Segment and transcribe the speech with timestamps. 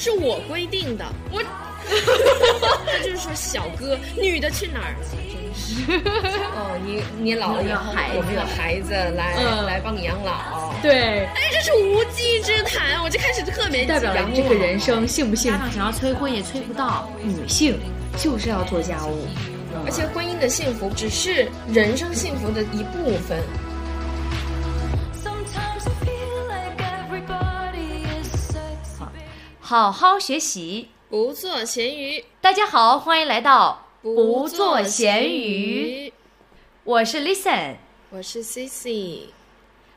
[0.00, 1.42] 是我规定的，我，
[2.86, 5.06] 他就是说小哥，女的去哪儿了？
[5.12, 5.20] 真
[5.52, 5.92] 是，
[6.56, 10.72] 哦，你你老了以后，我们有孩子来、嗯来帮你养老。
[10.80, 15.70] 对，哎，这是无稽之谈，我就开始特别代表这个人生幸不幸福？
[15.70, 17.78] 想要催婚也催不到，女性
[18.16, 19.26] 就是要做家务。
[19.84, 23.38] 而且婚姻的幸福只是人生幸福的一部分。
[29.70, 30.88] 好好学习。
[31.08, 36.12] 不做咸鱼，大家好，欢迎来到不做咸鱼，。
[36.82, 37.76] 我是 Listen，
[38.10, 39.26] 我是 Cici，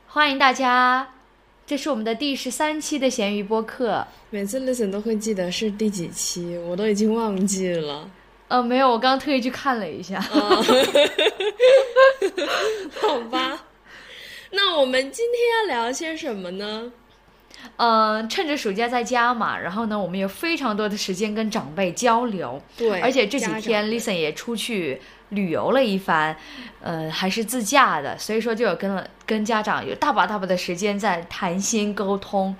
[0.06, 1.14] 欢迎大家。
[1.66, 4.06] 这是我们的第十三期的咸鱼播客。
[4.30, 8.08] 每次 listen 都会记得是第几期，我都已经忘记了。
[8.46, 10.20] 呃，没有，我刚刚特意去看了一下。
[13.00, 13.64] 好吧，
[14.52, 16.92] 那我们今天要聊些什么呢？
[17.76, 22.60] 呃，趁着暑假在家嘛，然后呢，我们有非常多的时间跟长辈交流。
[22.76, 26.36] 对而且这几天 Listen 也出去旅游了一番，
[26.80, 32.54] 呃，还是自驾的，所以说就有跟了跟家长有大把大把的时间在谈心沟通。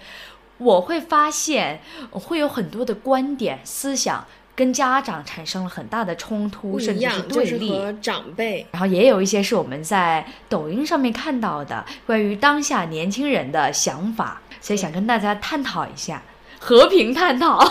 [0.58, 1.80] 我会发现
[2.12, 4.24] 呃会有很多的观点思想
[4.54, 7.68] 跟家长产生了很大的冲突，甚至是对立。
[7.68, 8.64] 是和长辈。
[8.70, 16.22] 然后也有一些是我们在抖音上面看到的关于当下年轻人的想法，所以想跟大家探讨一下，
[16.58, 17.62] 和平探讨。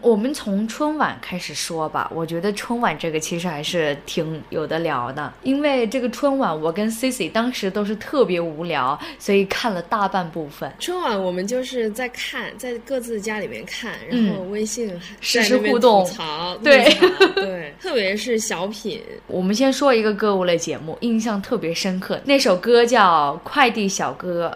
[0.00, 10.72] 我们从春晚开始说吧，我觉得春晚这个其实还是挺有的聊的，因为这个春晚我跟 Cici 当时都是特别无聊，所以看了大半部分。
[10.80, 16.92] 春晚我们就是在看，在各自家里面看，然后微信实时互动吐槽，对
[17.36, 24.48] 对，特别是小品，我们先说一个歌舞类节目，印象特别深刻，那首歌叫《快递小哥》，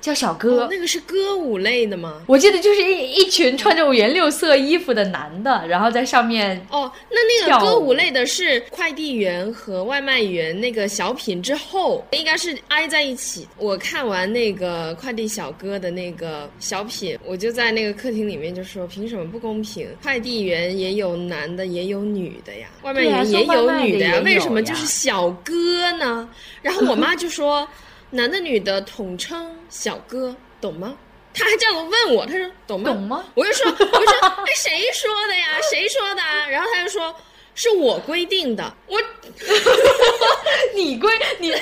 [0.00, 0.64] 叫小哥。
[0.64, 2.22] 哦，那个是歌舞类的吗？
[2.26, 13.46] 我记得就是一一群穿着五颜六色衣服的男的，然后在上面哦，那那个歌舞类的是快递员和外卖员那个小品之后，应该是挨在一起。
[13.58, 19.88] 我看完那个快递小哥的那个小品，我就在那个客厅里面就说：凭什么不公平？
[20.02, 26.28] 快递员也有男的，也有女的呀，外卖员也有女的呀，为什么就是小哥呢？
[26.62, 27.66] 然后我妈就说：
[28.10, 30.96] 男的女的统称小哥，懂吗？
[31.32, 32.90] 他还这样问我，他说懂吗？
[32.90, 33.24] 懂吗？
[33.34, 35.46] 我就说，我就说，哎，谁说的呀？
[35.70, 36.48] 谁说的啊？
[36.48, 37.14] 然后他就说，
[37.60, 38.74] 是我规定的。
[38.86, 38.98] 我
[40.74, 41.52] 你规你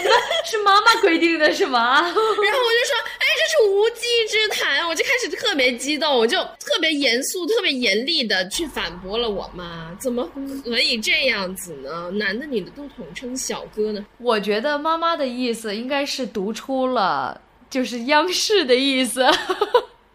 [0.44, 2.00] 是妈妈规定的是吗？
[2.02, 10.30] 然后我就说，哎，这是无稽之谈，我就开始特别激动，我就特别严肃、特别严厉的去反驳了我妈，怎么
[10.64, 12.12] 可以这样子呢？
[12.12, 14.06] 男的女的都统称小哥呢？
[14.18, 19.26] 我觉得妈妈的意思应该是读出了就是央视的意思。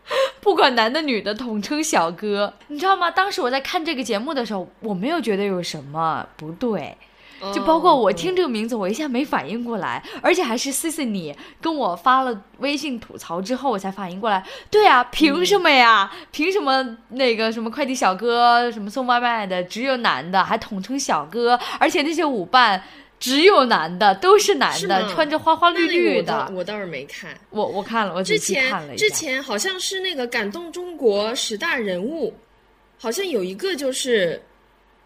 [0.41, 3.09] 不管男的女的，统称小哥，你知道吗？
[3.09, 6.97] 当时我在看这个节目的时候，我没有觉得有什么不对，
[7.53, 14.44] 就包括我听这个名字，我一下没反应过来，而且还是 C C 你跟我发了微信吐槽之后，我才反应过来。
[14.69, 16.12] 对啊，凭什么呀？
[16.31, 21.59] 凭什么那个什么快递小哥、什么送外卖的只有男的，还统称小哥？
[21.80, 22.81] 而且那些舞伴
[23.24, 26.46] 只有男的，都是男是的，穿着花花绿绿的。
[26.46, 27.34] 倒我倒是没看。
[27.52, 28.98] 我我看了，我仔之细看了前。
[28.98, 32.34] 之前好像是那个感动中国十大人物，
[32.98, 34.42] 好像有一个就是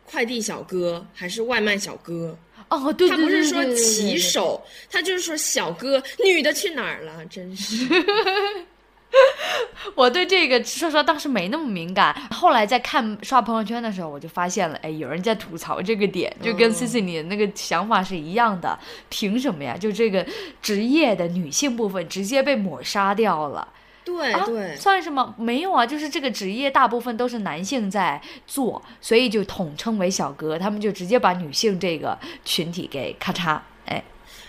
[0.03, 2.35] 快递小哥还是外卖小哥。
[2.69, 7.23] 哦，对对他不是说骑手，他就是说小哥，女的去哪儿了？
[7.27, 7.85] 真是。
[9.95, 18.77] 我对这个说实话当时没那么敏感，后来在看刷朋友圈的时候，我就发现了，哎，有人在吐槽这个点，就跟嗯 C C 你的那个想法是一样的。
[19.09, 19.75] 凭什么呀？
[19.77, 20.25] 就这个
[20.61, 23.59] 职业的女性部分直接被抹杀掉了。
[23.59, 23.73] 啊
[24.05, 25.33] 对对，算什么？
[25.37, 34.03] 没有啊，就是这个职业大部分都是男性在做，所以就统称为小哥，他们就直接把女性这个群体给咔嚓，哎，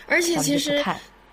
[0.07, 0.85] 而且其实。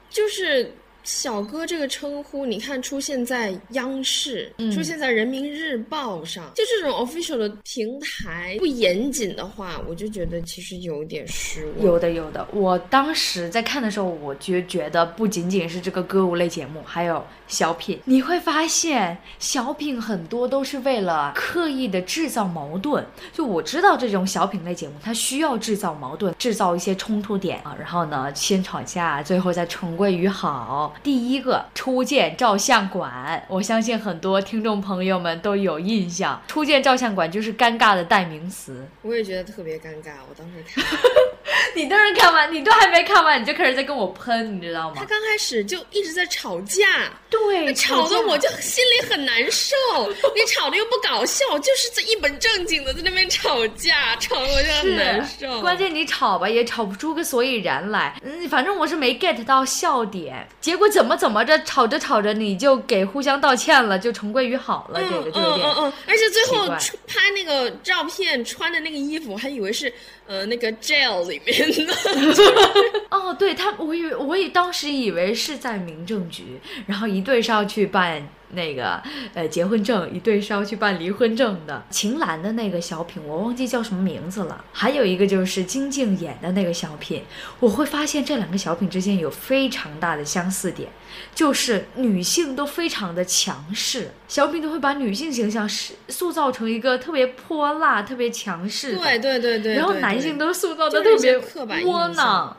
[0.07, 0.73] 就是
[1.05, 11.85] 小哥这个称呼，你看出现在央视，嗯出现在人民日报上，就这种 official 的平台不严谨的话，我就觉得其实有点失望。
[11.85, 17.99] 有的有的，我当时在看的时候，我就觉得不仅仅是这个歌舞类节目，还有小品。
[18.05, 23.05] 你会发现，小品很多都是为了刻意的制造矛盾。
[23.31, 30.94] 就我知道这种小品类节目，它需要制造矛盾，制造一些冲突点啊，然后呢先吵架，最后再重归于好。
[31.03, 38.87] 第一个初见照相馆，我相信很多听众朋友们都有印象，初见照相馆就是尴尬的代名词。
[39.01, 40.83] 我也觉得特别尴尬，我当时看。
[41.83, 44.95] 你当时看完，你都还没看完，你就开始在跟我喷，你知道吗？
[44.95, 49.75] 他刚开始就一直在吵架，对，架吵得我就心里很难受。
[50.33, 55.59] 你吵的又不搞笑，就是在一本正经的在那边吵架，吵得我就很难受。
[55.61, 60.47] 关键你吵吧也吵不出个所以然来，嗯，反正我是没 get 到笑点。
[60.61, 65.67] 结果怎么怎么着吵着吵着你就给互相道歉了，就重归于好了，这个就有点。
[65.67, 69.91] 嗯嗯嗯，而且最后出拍那个照片穿的那个衣服，我还以为是
[70.27, 71.64] 呃那个 jail 里面
[73.09, 79.01] 哦，对他，我以为我以当时以为是在民政局，然后一对是要去办那个
[79.33, 81.83] 呃结婚证，一对是要去办离婚证的。
[81.89, 87.23] 秦岚的那个小品我忘记叫什么名字了，还有一个就是金靖演的那个小品，
[87.59, 90.89] 我会发现这两个小品之间有非常大的相似点，
[91.33, 102.57] 就是女性都非常的强势，小品都会把女性形象是塑造成一个特别泼辣、特别强势，对对对对，然后男性都塑造的特别窝囊。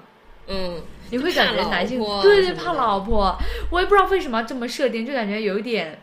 [0.48, 0.80] 嗯，
[1.10, 3.36] 你会感觉男性对对怕老婆，
[3.70, 5.98] 我也不知道为什么要这么设定，就感觉有一点，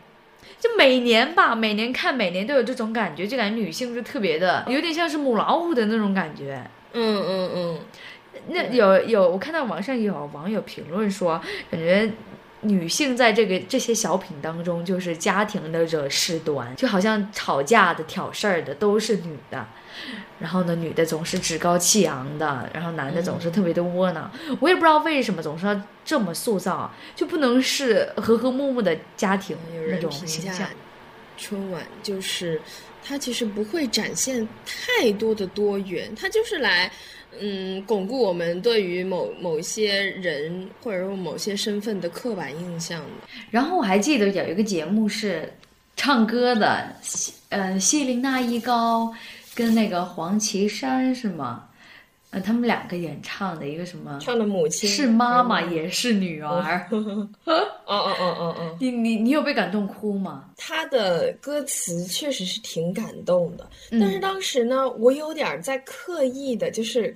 [0.58, 6.62] 就每年吧，每年看每年都有这种感觉，就感觉女性就特别的，有点像是母老虎的那种感觉。
[6.92, 7.80] 嗯嗯嗯，
[8.48, 11.40] 那有有，我看到网上有网友评论说，
[11.70, 12.10] 感觉
[12.60, 19.66] 女性在这个这些小品当中就是家庭的惹事端，就好像吵架的、挑事儿的都是女的。
[20.38, 24.30] 然后呢，女的总是趾高气扬的，然后男的总是特别的窝囊。
[24.60, 29.56] 我也不知道为什么总是要这么塑造，就不能是和和睦睦的家庭
[29.88, 30.68] 那种形象。
[31.36, 32.60] 春晚就是
[33.02, 36.90] 它其实不会展现太多的多元，它就是来
[37.40, 43.28] 嗯巩固我们对于某某些人或者说某些身份的刻板印象的。
[43.50, 45.52] 然后我还记得有一个节目是
[45.96, 49.12] 唱歌的，西呃，谢琳娜依高
[49.54, 51.64] 跟那个黄绮珊是吗？
[52.30, 54.18] 呃，他们两个演唱的一个什么？
[54.20, 56.84] 唱的母亲是妈妈嗯也是女儿。
[56.90, 60.44] 哦哦哦哦哦， 你你你有被感动哭吗？
[60.56, 67.14] 他的歌词确实是挺感动的，嗯但是当时呢，我有点儿在刻意的，就是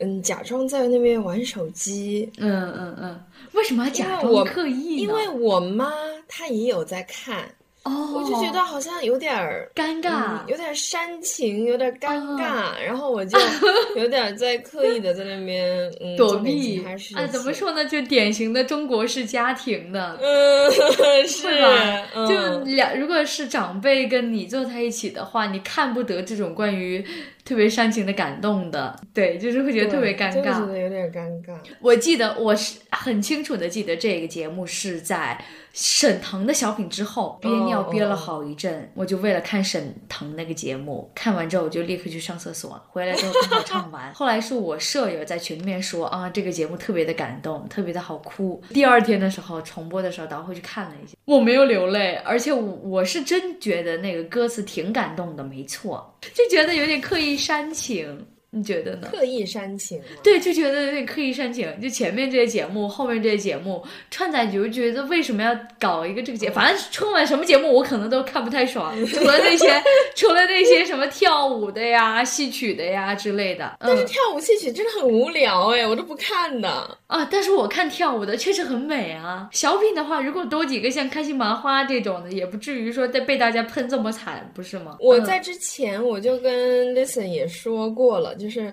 [0.00, 3.20] 嗯假装在那边玩手机，嗯嗯嗯，
[3.52, 5.02] 为什么要假装刻意呢？
[5.02, 5.92] 因为我妈
[6.26, 7.54] 她也有在看，
[7.84, 9.70] 哦，我就觉得好像有点儿。
[9.74, 10.10] 尴尬。
[10.10, 13.38] 嗯，有点煽情，有点尴哦尬， 然后我就
[13.96, 17.52] 有点在刻意的在那边嗯躲避他事啊，怎么？
[17.52, 17.84] 说呢？
[17.84, 22.02] 就典型的中国式家庭的， 嗯，是吧？
[22.14, 27.04] 嗯就两，如果是长辈跟你坐在一起的话，你看不得这种关于
[27.44, 30.66] 特别煽情的感动的，对，就是会觉得特别尴尬真的觉尬。
[30.66, 31.54] 得有点尴尬。
[31.80, 35.38] 我记得我是很清楚的记得这个节目是在
[35.72, 44.12] 沈腾的小品之后憋尿哦憋了哦好一阵，我就为了看沈腾那个节目，看完之后我就立刻去上厕所，回来之后刚好唱完。
[44.14, 48.62] 后来是我舍友在群里面说啊，这个节目特别的感动，特别的好哭。
[48.70, 59.08] 第二天的时候重播的时候倒回去看了一下，我没有流泪，而且我我是真觉得那个歌词挺感动的，没错，就觉得有点刻意煽情，你觉得呢？
[59.10, 60.00] 刻意煽情。
[60.22, 61.68] 对，就觉得有点刻意煽情。
[61.80, 66.48] 就前面这些节目，后面这些节目串在一起，就觉得为什么要搞一个这个节？
[66.50, 69.82] 反正春晚什么节目我可能都看不太爽，除了那些
[70.14, 73.64] 除了那些什么跳舞的呀、戏曲的呀之类的。
[73.80, 76.96] 嗯但是跳舞戏曲真的很无聊哎，我都不看的。
[77.06, 79.48] 啊，但是我看跳舞的确实很美啊。
[79.52, 84.96] 小品的话，如果多几个像开心麻花这种的，也不至于说被被大家喷这么惨，不是吗？
[85.00, 88.72] 嗯我在之前我就跟 Listen 也说过了，就是。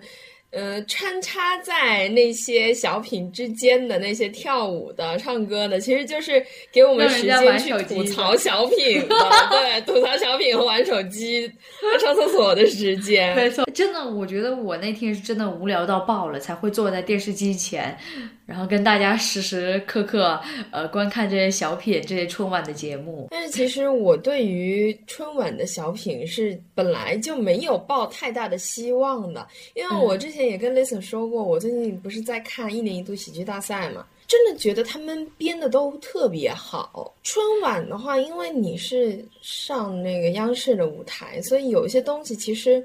[0.51, 9.15] 呃，穿插在那些小品之间的那些跳舞的、唱歌的，其实就是给我们时间去吐槽小品的，
[9.49, 11.49] 对，吐槽小品和玩手机、
[11.81, 13.33] 和上厕所的时间。
[13.35, 17.97] 没错，真的，我觉得我那天是真的无聊到爆了，才会坐在电视机前，
[18.45, 20.37] 然后跟大家时时刻刻
[20.71, 23.27] 呃观看这些小品、这些春晚的节目。
[23.31, 37.13] 但是其实我对于春晚的小品是本来就没有抱太大的希望的，因为我之前也跟 Listen 说过，我最近不是在看一年一度喜剧大赛嘛，真的觉得他们编的都特别好。
[37.23, 42.83] 春晚的话，因为你是上那个央视的舞台，所以有一些东西其实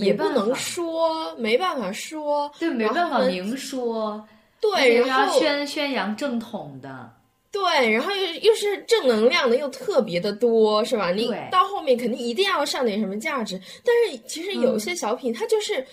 [0.00, 4.22] 也不能说，没办法说，对，没办法明说，
[4.60, 7.10] 对，然后宣宣扬正统的，
[7.52, 11.10] 对，然后又又是正能量的，又特别的多，是吧？
[11.10, 15.86] 你到后面肯定一定要上点什么价值，但是其实有些小品它就是。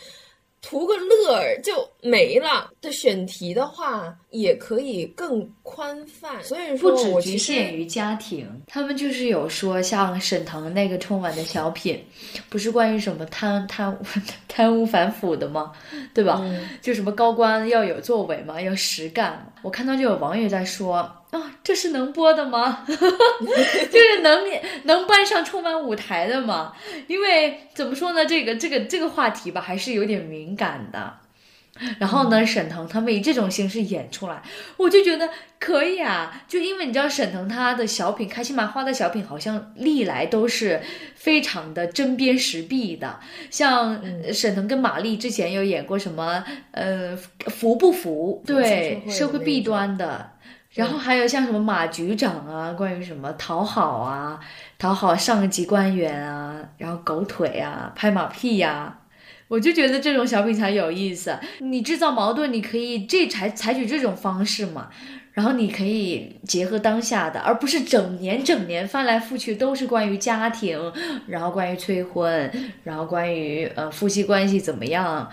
[0.65, 6.41] 图个乐儿就没了的选题的话，也可以更宽泛。
[6.41, 12.01] 所以说不只我局限于家庭，他们就是有说像沈腾那个春晚的小品，
[12.49, 13.97] 不是关于什么贪贪污
[14.47, 15.73] 贪污反腐的吗？
[16.13, 16.41] 对吧？
[16.81, 19.45] 就什么高官要有作为嘛，要实干。
[19.61, 22.85] 我看到就有网友在说啊，这是能播的吗？
[22.87, 22.95] 就
[23.99, 24.43] 是能
[24.83, 26.73] 能搬上春晚舞台的吗？
[27.07, 31.15] 因为怎么说呢，这个这个这个话题吧，还是有点敏感的。
[31.97, 34.43] 然后呢，沈腾他们以这种形式演出来，
[34.77, 35.27] 我就觉得
[35.59, 36.43] 可以啊。
[36.47, 40.83] 就因为你知道，沈腾他的小品，开心麻花的小品，好像历来都是
[41.15, 43.19] 非常的针砭时弊的。
[43.49, 48.43] 像呃沈腾跟马丽之前有演过什么，呃，服不服？
[48.45, 50.29] 对，社会弊端的。
[50.73, 54.39] 然后还有像什么马局长啊，关于什么讨好啊，
[54.79, 58.97] 讨好上级官员啊，然后狗腿啊，拍马屁呀、
[59.47, 61.37] 我就觉得这种小品才有意思。
[61.59, 64.89] 你制造矛盾，你可以这采采取这种方式嘛，
[65.33, 70.91] 然后你可以结合当下的，而不是整年整年翻来覆去都是关于家庭，
[71.27, 72.51] 然后关于催婚，
[72.83, 75.29] 然后关于呃夫妻关系怎么样。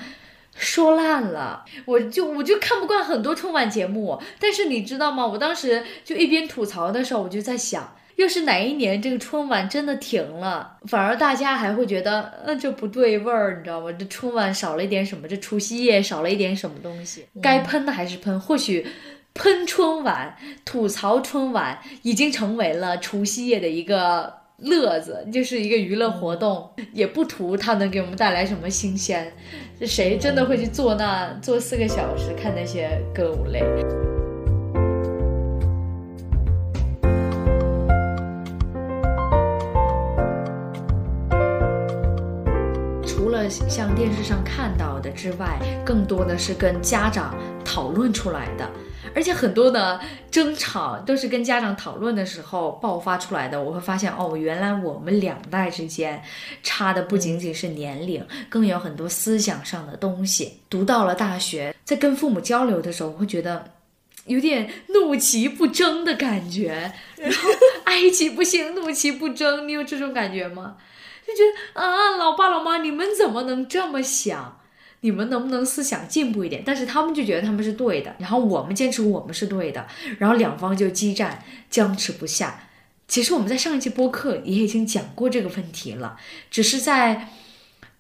[0.60, 5.26] 说烂了，我就我就看不惯很多春晚节目，但是你知道吗？
[5.26, 13.90] 我当时就一边吐槽的时候，我就在想，要是哪一年这个春晚真的停了，反而大家还会觉得，呃，这不对味儿，你知道吗？
[13.92, 18.38] 这春晚少了一点什么，这除夕夜少了一点什么东西，该喷的还是喷。
[18.38, 18.86] 或许
[19.32, 29.32] 喷春晚、吐槽春晚已经成为了除夕夜的一个乐子，就是一个娱乐活动，也不图它能给我们带来什么新鲜。
[29.78, 33.62] 这谁真的会去坐那坐四个小时看那些歌舞类？
[43.06, 48.68] 除了像电视上看到的之外，更多的是跟家长讨论出来的，
[49.14, 50.00] 而且很多的
[50.30, 53.62] 争吵都是跟家长讨论的时候爆发出来的。
[53.62, 56.22] 我会发现，哦，原来我们两代之间
[56.62, 60.60] 差的不仅仅是年龄，更有很多思想上的东西。
[60.68, 63.64] 读到了大学，在跟父母交流的时候，我会觉得。
[64.26, 67.50] 有点怒其不争的感觉，然后
[67.84, 69.66] 哀其不幸，怒其不争。
[69.66, 70.76] 你有这种感觉吗？
[71.26, 74.59] 就觉得啊，老爸老妈，你们怎么能这么想？
[75.02, 76.62] 你们能不能思想进步一点？
[76.64, 79.86] 但是他们就觉得他们是对的，然后我们坚持我们是对的，
[80.18, 82.64] 然后两方就激战，僵持不下。
[83.08, 86.16] 其实我们在上一期播客也已经讲过这个问题了，
[86.50, 87.28] 只是在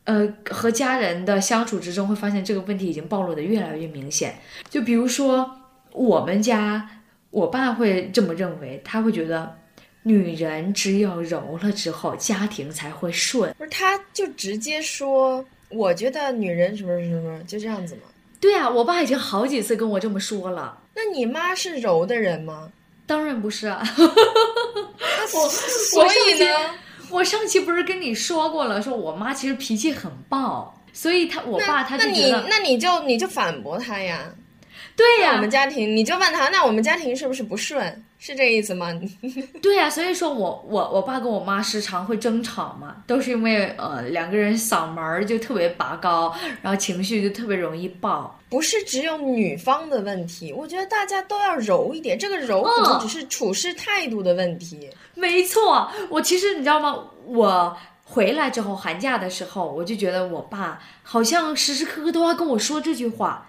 [0.04, 4.38] 呃和家人的相处之中，会发现这个问题已经暴露的越来越明显。
[4.68, 5.58] 就比如说
[5.92, 6.88] 我们家，
[7.30, 9.58] 我爸会这么认为，他会觉得
[10.04, 13.52] 女人只有柔了之后，家庭才会顺。
[13.58, 18.02] 不是，他就直接说，我觉得女人什么什么什么，就这样子嘛。
[18.40, 20.78] 对啊，我爸已经好几次跟我这么说了。
[20.94, 22.70] 那你妈是柔的人吗？
[23.06, 23.82] 当然不是啊，
[25.34, 26.46] 我所以呢，
[27.10, 34.32] 我上期不是跟你说过了，说我妈其实脾气很暴，所以她我爸他那你就觉得，那你就你就反驳他呀。
[35.00, 38.04] 对呀、我们家庭，你就问他，那我们家庭是不是不顺？
[38.18, 38.88] 是这意思吗？
[39.62, 48.38] 对呀、所以说我我我爸跟我妈时常会争吵嘛，都是因为呃两个人嗓门儿就特别拔高，然后情绪就特别容易爆。
[48.50, 52.18] 不是只有女方的问题，我觉得大家都要柔一点。
[52.18, 54.90] 这个柔可能嗯只是处事态度的问题。
[55.14, 56.98] 没错，我其实你知道吗？
[57.24, 63.46] 我回来之后寒假的时候，我就觉得我爸好像时时刻刻都要跟我说这句话。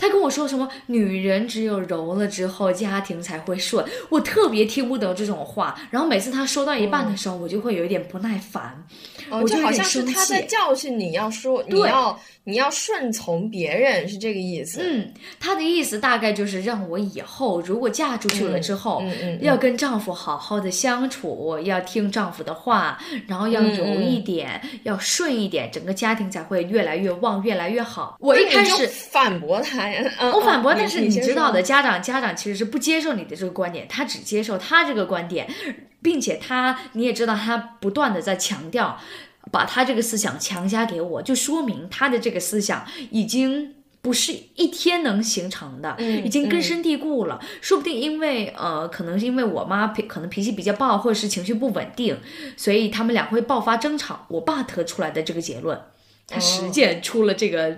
[0.00, 5.78] 他跟我说什么“女人只有柔了之后，家庭才会顺”，我特别听不得这种话。
[5.90, 8.84] 然后每次他说到一半的时候，我就会有一点不耐烦，
[9.30, 10.40] 哦，我就好像是他在。
[10.42, 12.18] 教训你要说，你要
[12.50, 14.80] 你要顺从别人，是这个意思。
[14.82, 28.16] 嗯，他的意思大概就是让我以后如果嫁出去了之后，嗯嗯嗯要跟丈夫好好的相处，要听丈夫的话，然后要柔嗯一点，要顺一点，整个家庭才会越来越旺，越来越好。
[28.20, 28.88] 我一开始。
[29.10, 35.48] 反驳他呀，嗯我反驳，嗯但是你知道的，家长家长其实是不接受你的这个观点，他只接受他这个观点，
[36.00, 38.98] 并且他你也知道，他不断的在强调，
[39.50, 43.74] 把他这个思想强加给我，就说明他的这个思想已经。
[44.02, 47.38] 不是一天能形成的，嗯已经根深蒂固了。
[47.60, 52.18] 说不定因为呃，可能是因为我妈脾可能脾气比较暴，或者是情绪不稳定，
[52.56, 54.24] 所以他们俩会爆发争吵。
[54.28, 55.78] 我爸得出来的这个结论，
[56.26, 57.76] 他实践出了这个、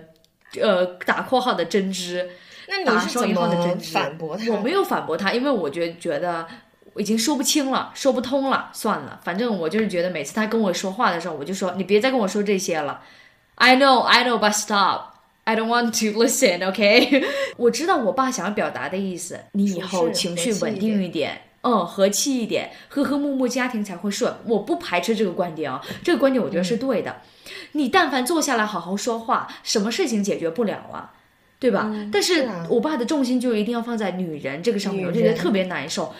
[0.60, 2.30] 呃打括号的真知。
[2.68, 4.48] 那打你是怎么反驳他？
[4.52, 6.46] 我没有反驳他，因为我觉觉得
[6.94, 13.00] 我已经说不清了，说不通了，算了，反正我就是觉得每次他跟我说话的时候，我就说你别再跟我说这些了。
[13.56, 15.12] I know, I know, but stop。
[15.44, 17.24] I don't want to listen, OK？
[17.58, 21.42] 我知道我爸想要表达的意思，你以后情绪稳定一点。
[21.62, 24.32] 嗯，和气一点，和和睦睦，家庭才会顺。
[24.46, 27.22] 我不排斥这个观点啊，这个观点我觉得是对的。
[27.72, 31.12] 你但凡坐下来好好说话，什么事情解决不了啊？
[31.60, 31.88] 对吧？
[32.12, 36.12] 但是我爸的重心就一定要放在女人这个上面，我就觉得特别难受。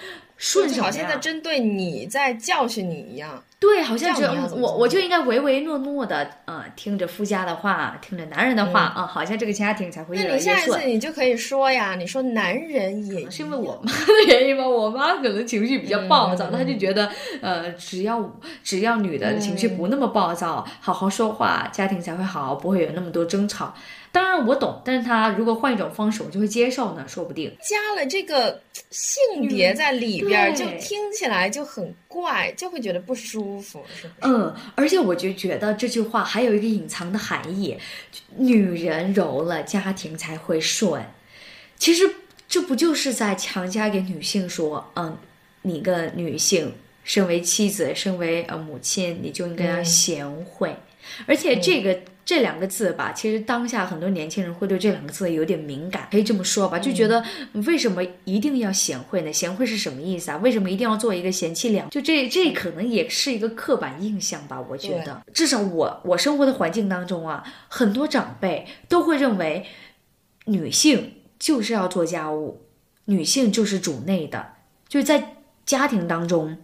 [0.43, 1.17] 顺什么好像在？
[1.19, 3.41] 针对你，在教训你一样。
[3.61, 10.85] 对，好像只这我我就应该唯唯诺诺的，呃，听着夫家的话，听着男人的话啊、好像这个家庭才会越来越那你下一次。
[10.85, 17.09] 你就可以说呀，你说男人也是因为我妈的原因吗，我妈可能情绪比较暴躁，嗯她就觉得，
[17.41, 23.73] 呃，只要只要女的情绪不那么暴躁，好好说话，家庭才会好，不会有那么多争吵。
[24.13, 27.51] 当然我懂，但是他如果换一种方式，我就会接受呢，说不定。
[27.63, 34.33] 加了这个性别在里边儿，就听起来就很怪，就会觉得不舒服，是不是？
[34.33, 37.79] 嗯，而且我就觉得这句话还有一个隐藏的含义：
[38.37, 41.03] 女人柔了，家庭才会顺。
[41.79, 42.09] 其实
[42.47, 45.17] 这不就是在强加给女性说，嗯，
[45.63, 50.77] 你个女性，身为妻子，身为呃母亲，你就应该要贤惠。
[51.27, 51.99] 而且这个、
[52.33, 57.23] 这两个字吧，其实当下很多年轻人会对这两个字有点敏感，可以这么说吧，就觉得
[57.67, 59.31] 为什么一定要贤惠呢？
[59.31, 60.39] 贤惠是什么意思啊？
[60.39, 61.91] 为什么一定要做一个贤妻良？
[61.91, 65.23] 就这这可能也是一个刻板印象吧，我觉得。
[65.35, 69.67] 至少我我生活的环境当中啊，很多长辈都会认为
[70.47, 72.63] 女性就是要做家务，
[73.05, 74.55] 女性就是主内的，
[74.89, 75.37] 就是在
[75.67, 76.57] 家庭当中。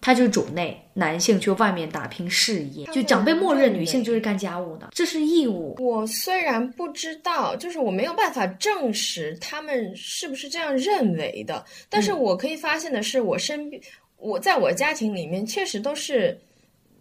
[0.00, 5.74] 她就是主内，男性去外面打拼事业，就长辈默认女性就是干家务的，这是义务。
[5.80, 13.82] 我虽然不知道，就是我没有办法证实他们是不是这样认为的，但是我可以发现的是，我身边，
[14.16, 16.38] 我在我家庭里面确实都是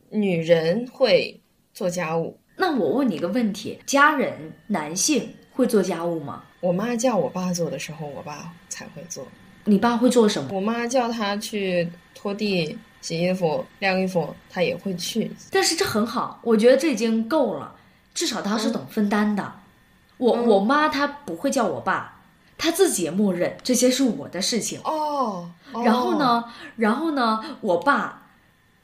[0.09, 1.39] 女人会
[1.73, 2.37] 做家务。
[2.57, 4.33] 那我问你一个问题：家人
[4.65, 6.43] 男性会做家务吗？
[6.61, 9.23] 我妈叫我爸做的时候，我爸才会做；
[9.65, 10.49] 你爸会做什么？
[10.53, 15.31] 我妈叫他去拖地、洗衣服、晾衣服，他也会去。
[15.51, 17.75] 但是这很好，我觉得这已经够了，
[18.15, 19.53] 至少他是懂分担的。
[20.17, 22.21] 我嗯我妈她不会叫我爸，
[22.57, 24.79] 她自己也默认这些是我的事情。
[24.83, 25.51] 哦，
[25.83, 26.17] 然后？
[26.17, 26.45] 呢，
[26.77, 28.24] 然后呢，我爸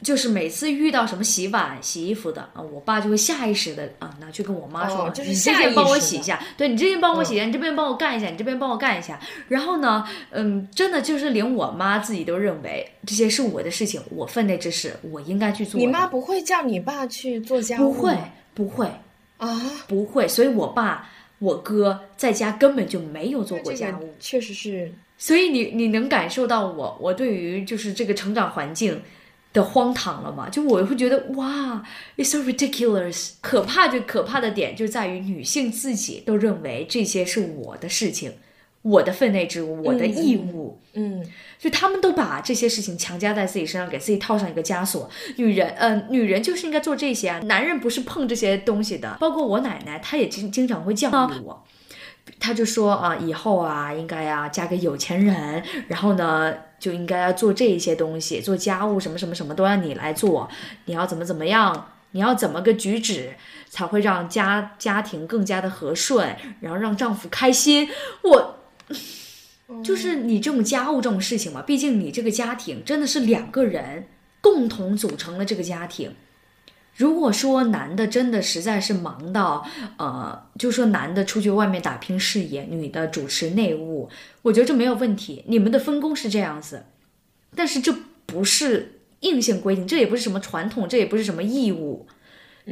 [0.04, 9.20] 就是每次遇到什么洗碗、洗衣服的啊，我爸就会下意识的啊拿去跟我妈说，哦就是你这下意件帮我洗一下，对你这边帮我洗一下，你这边帮我干一下，你这边帮我干一下。
[9.48, 15.80] 然后呢，嗯，真的就是连我妈自己都认为这些是我的事情，我分内之事，我应该去做。
[15.80, 17.92] 你妈不会叫你爸去做家务？
[17.92, 18.18] 不会，
[18.54, 18.92] 不会，
[19.38, 21.10] 啊，不会，所以我爸。
[21.42, 29.02] 我哥在家根本就没有做过家务，确实是所以你你能感受到我我对于就是这个成长环境
[29.54, 30.50] 的荒唐了嘛？
[30.50, 31.84] 就我会觉得哇
[32.18, 38.34] ，it's so ridiculous，可怕就可怕的点就在于女性自己都认为这些是我的事情，
[38.82, 40.80] 我的分内之物，我的义务。
[40.94, 41.26] 嗯，
[41.58, 45.10] 就他们都把这些事情强加在自己身上，给自己套上一个枷锁。
[45.38, 49.18] 女人，呃，女人就是应该做这些啊，男人不是碰这些东西的。
[49.20, 51.64] 包括我奶奶，她也经经常会教育我，
[52.40, 60.50] 她就说啊，以后啊，应该啊嫁给有钱人，然后呢，就应该要做这一些东西，做家务什么什么什么都让你来做，
[60.86, 63.36] 你要怎么怎么样，你要怎么个举止
[63.70, 67.90] 才会让家家庭更加的和顺，然后让丈夫开心。
[68.24, 68.58] 我。
[69.86, 74.06] 就是你这种家务这种事情嘛，毕竟你这个家庭真的是两个人
[74.42, 76.14] 共同组成了这个家庭。
[77.02, 79.66] 如果说男的真的实在是忙到，
[79.98, 84.08] 呃，就说男的出去外面打拼事业，女的主持内务，
[84.44, 86.84] 我觉得这没有问题，你们的分工是这样子，
[87.56, 87.92] 但是这
[88.28, 92.06] 不是硬性规定，这也不是什么传统，这也不是什么义务，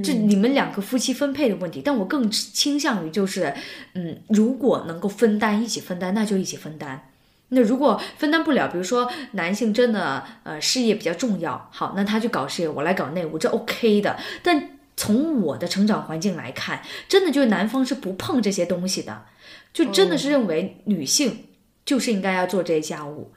[0.03, 1.81] 这你们两个夫妻分配的问题。
[1.83, 3.51] 但我更倾向于就是，
[3.95, 7.08] 嗯，如果能够分担，一起分担，那就一起分担。
[7.49, 14.17] 那如果分担不了，比如说男性真的呃事业比较重要，好，那他去搞事业，我来搞内务，这 OK 的。
[14.43, 19.25] 但从我的成长环境来看，真的就是男方是不碰这些东西的，
[19.73, 21.45] 就真的是认为女性
[21.85, 23.31] 就是应该要做这些家务，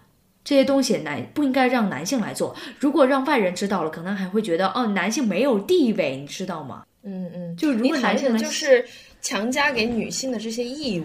[0.44, 2.55] 这些东西男不应该让男性来做。
[2.79, 6.85] 如果让外人知道了，可能还会觉得哦，男性没有地位，你知道吗？
[7.05, 8.85] 嗯嗯，就如果男性就是
[9.23, 11.05] 强加给女性的这些义务。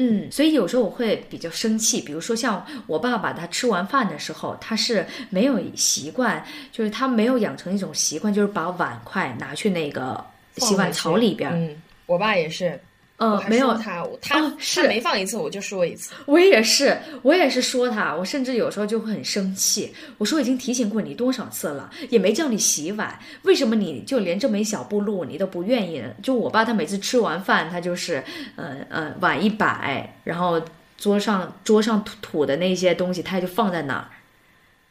[0.00, 10.24] 嗯，所以有时候我会比较生气，比如说像我爸爸，他吃完饭的时候，他是没有习惯，就是他没有养成一种习惯，就是把碗筷拿去那个
[10.58, 11.56] 洗碗槽里边儿。
[11.56, 12.80] 嗯，我爸也是，
[13.18, 16.12] 嗯没有他，他、哦是他每放一次我就说一次。
[16.24, 19.92] 我也是，我也是说他，我甚至有时候就会很生气。
[20.18, 26.08] 我说已经提醒过你多少次了，也没叫你洗碗，为什么你就连这么一小步路你都不愿意呢？
[26.22, 28.22] 就我爸他每次吃完饭，他就是，
[28.54, 30.62] 嗯、嗯、碗一摆，然后
[30.96, 34.06] 桌上桌上吐吐的那些东西，他就放在那儿，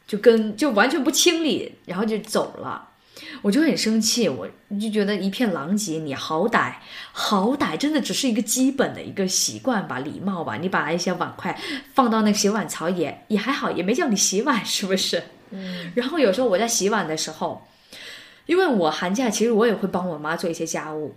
[0.06, 2.87] 就跟就完全不清理，然后就走了。
[3.42, 4.48] 我就很生气，我
[4.80, 5.98] 就觉得一片狼藉。
[5.98, 6.74] 你好歹
[7.12, 10.56] 好歹真的只是一个基本的一个习惯吧，礼貌吧。
[10.56, 11.58] 你把一些碗筷
[11.94, 15.22] 放到那个洗碗槽也也还好，也没叫你洗碗，是不是？
[15.50, 17.66] 嗯，然后有时候我在洗碗的时候，
[18.46, 21.14] 因为我寒假其实我也会帮我妈做一些家务。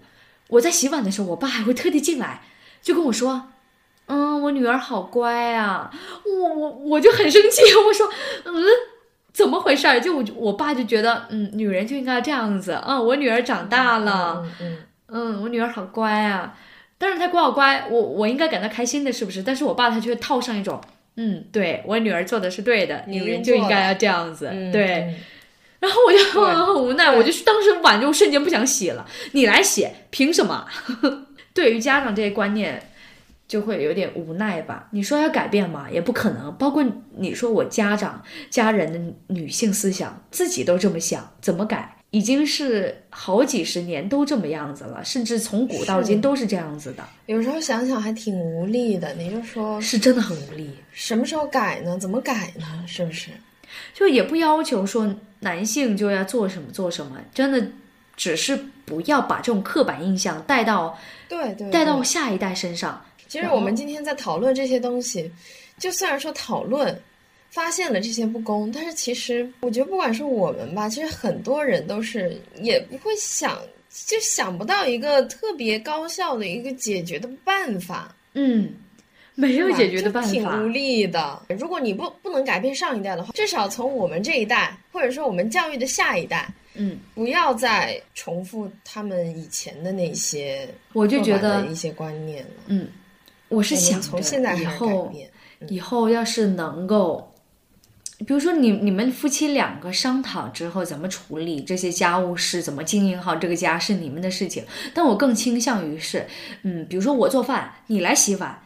[0.47, 2.41] 我在洗碗的时候，我爸还会特地进来，
[2.81, 3.49] 就跟我说
[4.07, 5.91] ：“嗯，我女儿好乖啊。”
[6.25, 8.09] 我我我就很生气，我说
[8.45, 8.63] ：“嗯，
[9.33, 14.77] 怎么回事儿？”就我我爸就觉得，嗯，女人就应该这样子啊、我女儿长大了，嗯嗯
[15.35, 16.55] 嗯，我女儿好乖啊。
[16.97, 19.41] 但是她乖好乖，我我应该感到开心的，是不是？
[19.43, 20.79] 但是我爸他就会套上一种，
[21.17, 24.85] 嗯，对我女儿做的是对的，女人就应该要这样子，嗯，对。
[25.01, 25.15] 嗯
[25.81, 30.63] 然后我就对 很无奈，我就当时碗就瞬间不想洗了，你来洗，凭什么？
[31.55, 32.90] 对于家长这些观念，
[33.51, 34.87] 就会有点无奈吧。
[34.91, 36.55] 你说要改变嘛，也不可能。
[36.55, 36.81] 包括
[37.17, 41.97] 你说我家长、家人的女性思想，自己都这么想，怎么改？
[42.11, 49.13] 已经是好几十年都这么样子了，甚至从古到今都是这样子的，有时候想想还挺无力的。
[49.15, 50.69] 你就说是真的很无力。
[50.93, 51.97] 什么时候改呢？
[51.99, 52.65] 怎么改呢？
[52.87, 53.31] 是不是？
[53.93, 57.61] 就也不要求说男性就要做什么做什么，真的
[58.15, 63.01] 只是不要把这种刻板印象带到对对，带到下一代身上。
[63.31, 65.31] 其实我们今天在讨论这些东西，
[65.77, 67.01] 就虽然说讨论
[67.49, 73.57] 发现了这些不公，但是其实我觉得不管是我们吧，其实很多人都是也不会想，
[74.05, 78.13] 就想不到一个特别高效的一个解决的办法。
[78.33, 78.73] 嗯，
[79.33, 80.67] 没有解决的办法挺无。
[80.67, 81.41] 力的。
[81.57, 92.63] 如果你不不能改变上一代的话，至少从我们这一代，或者说我们教育的下一代，嗯，不要再重复他们以前的那些我就觉得一些观念了。
[92.67, 92.89] 嗯，
[93.51, 95.29] 我是想从现在开始改后变。
[95.67, 97.35] 以后要是能够，
[98.19, 104.65] 比如说你你们夫妻两个商讨之后怎么处理这些家务事，怎么经营好这个家是你们的事情。
[104.93, 106.25] 但我更倾向于是，
[106.63, 108.63] 嗯，比如说我做饭，你来洗碗。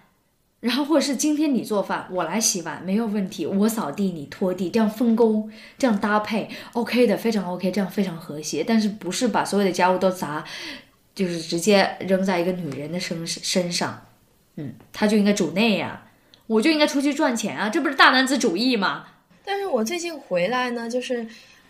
[0.62, 3.46] 然后或者是今天你做饭，我来洗碗，没有问题。
[3.46, 8.64] 我扫地，你拖地，这样分工，这样搭配，OK 的，非常 OK，这样非常和谐。
[8.64, 10.44] 但是不是把所有的家务都砸，
[11.14, 14.08] 就是直接扔在一个女人的身身上，
[14.56, 16.02] 嗯，他就应该主内呀、
[16.48, 19.06] 我就应该出去赚钱啊，这不是大男子主义吗？
[19.44, 21.26] 但是我最近回来呢，就是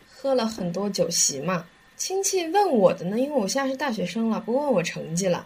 [0.10, 1.66] 喝了很多酒席嘛。
[1.98, 5.46] 亲戚问我的呢，因为我现在是大学生了，不问我成绩了，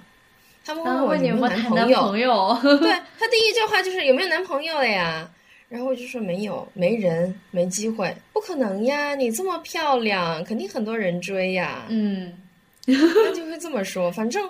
[0.65, 1.99] 他们问我有没有男朋友。
[2.01, 2.57] 朋友？
[2.79, 5.29] 对他第一句话就是有没有男朋友了呀？
[5.69, 9.13] 然后我就说没有，没人，没机会，不可能呀！
[9.13, 11.85] 你这么漂亮，肯定很多人追呀。
[11.89, 12.33] 嗯，
[12.87, 14.11] 他就会这么说。
[14.11, 14.49] 反正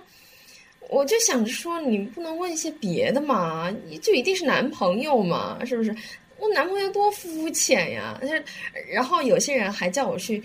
[0.89, 5.95] 我就想着说，你不能问一些别的嘛，就一定是男朋友嘛，是不是？
[6.37, 8.17] 我男朋友多肤浅呀！
[8.21, 8.43] 但是
[8.91, 10.41] 然后有些人还叫我去，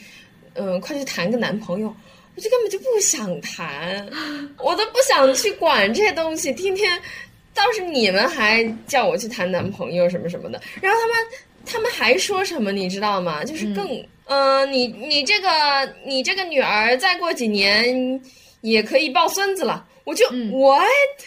[0.55, 1.95] 嗯、快去谈个男朋友。
[2.37, 4.05] 我就根本就不想谈，
[4.59, 7.01] 我都不想去管这些东西，天天
[7.55, 11.17] 倒是你们还叫我去谈男朋友什么什么的，然后他们
[11.65, 13.45] 他们还说什么你知道吗？
[13.45, 13.87] 就是更
[14.25, 15.49] 嗯、呃你你这个
[16.05, 18.21] 你这个女儿再过几年
[18.63, 20.79] 也可以抱孙子了，我就、我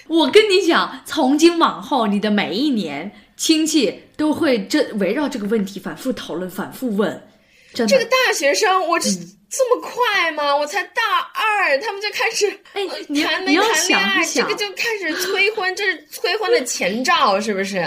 [0.08, 7.10] 我跟你讲，从今往后，你的每一年亲戚都会这围绕这个问题反复讨论、反复问，
[7.74, 7.92] 真的。
[7.92, 9.10] 这个大学生，我这、
[9.50, 10.56] 这么快吗？
[10.56, 11.02] 我才大
[11.34, 17.84] 二，他们就开始哎， 你谈没谈恋爱，这个，就开始催婚，这是催婚的前兆，是不是？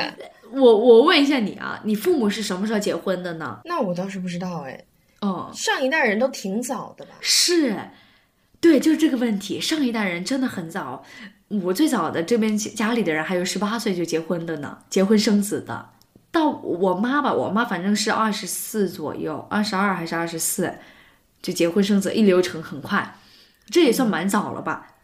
[0.53, 3.61] 我我问一下你啊，你父母是什么时候结婚的呢？
[3.64, 4.85] 那我倒是不知道哎，
[5.20, 7.12] 哦，上一代人都挺早的吧？
[7.20, 7.76] 是，
[8.61, 9.61] 对，就是这个问题。
[9.61, 11.03] 上一代人真的很早，
[11.49, 15.90] 我最早的这边家里的人还有十八岁就结婚的呢，结婚生子的。
[16.31, 20.75] 到我妈吧，我妈反正是二十四左右，二十二还是二十四，
[21.42, 23.16] 就结婚生子，一流程很快，
[23.68, 24.94] 这也算蛮早了吧？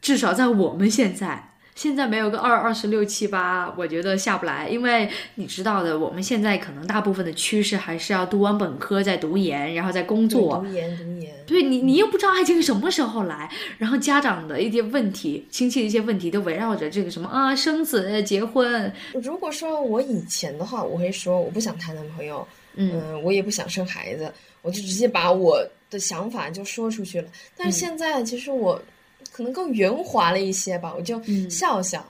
[0.00, 1.47] 至少在我们现在，
[1.78, 10.56] 现在没有个二二十六七八，我觉得下不来，因为你知道的，我们现在可能大部分的趋势还是要读完本科再读研，然后再工作。
[10.56, 23.22] 读研读研，对你，你又不知道爱情什么时候来，然后家长的一些问题、亲戚的一些问题都围绕着这个什么啊，生子、结婚，如果说我以前的话，我会说我不想谈男朋友，嗯。
[23.22, 27.28] 我也不想生孩子，我就直接把我的想法就说出去了。
[27.56, 28.82] 但是现在，其实我
[29.32, 32.04] 可能更圆滑了一些吧，我就嗯笑笑，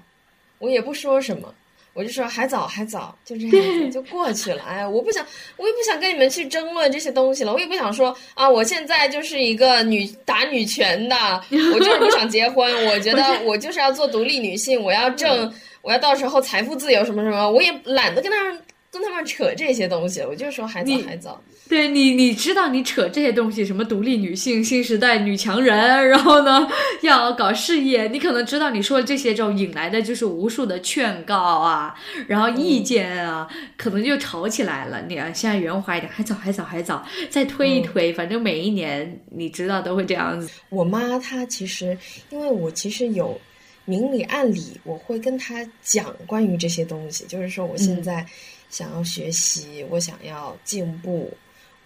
[0.59, 1.55] 我也不说什么。
[1.95, 4.63] 我就说还早还早，就这样子 就过去了。
[4.63, 7.53] 哎，我不想，我也不想跟你们去争论这些东西了。
[7.53, 11.17] 我也不想说啊，我现在就是一个女打女权的，
[11.75, 12.73] 我就是不想结婚。
[12.87, 17.51] 我觉得我就是要做独立女性，我要挣，我要到时候财富自由什么什么。
[17.51, 18.63] 我也懒得跟他们
[19.01, 21.41] 跟他们扯这些东西，我就说还早还早。
[21.69, 26.67] 对你，你知道你扯这些东西，什么独立女性、新时代女强人，然后呢
[27.03, 31.95] 要搞事业，你可能知道你说的这些之后引来的就是无数的劝告啊，
[32.27, 35.03] 然后意见啊，可能就吵起来了。
[35.07, 40.49] 你啊，现在圆滑一点，还早还早还早，再推一推，反正每一年你知道都会这样子。
[40.71, 41.97] 我妈她其实，
[42.31, 43.39] 因为我其实有
[43.85, 48.25] 明里暗里，我会跟她讲关于这些东西，就是说我现在
[48.71, 51.33] 想要学习，我想要进步，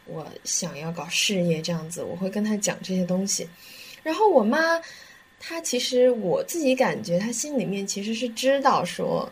[0.06, 3.48] 我想要搞事业这样子，我会跟他讲这些东西。
[4.02, 4.80] 然后我妈，
[5.38, 9.30] 她其实我自己感觉，她心里面其实是知道说。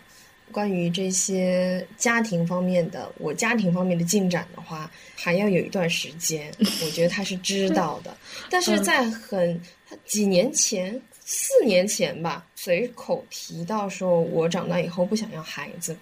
[0.52, 6.52] 关于这些家庭方面的，我家庭方面的进展的话，还要有一段时间。
[6.84, 8.16] 我觉得她是知道的，
[8.50, 9.62] 但是在很
[10.04, 15.96] 几年前，四年前吧，随口提到说我长大以后不想要孩子，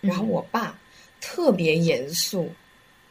[0.00, 0.79] 然后我爸
[1.20, 2.50] 特别严肃，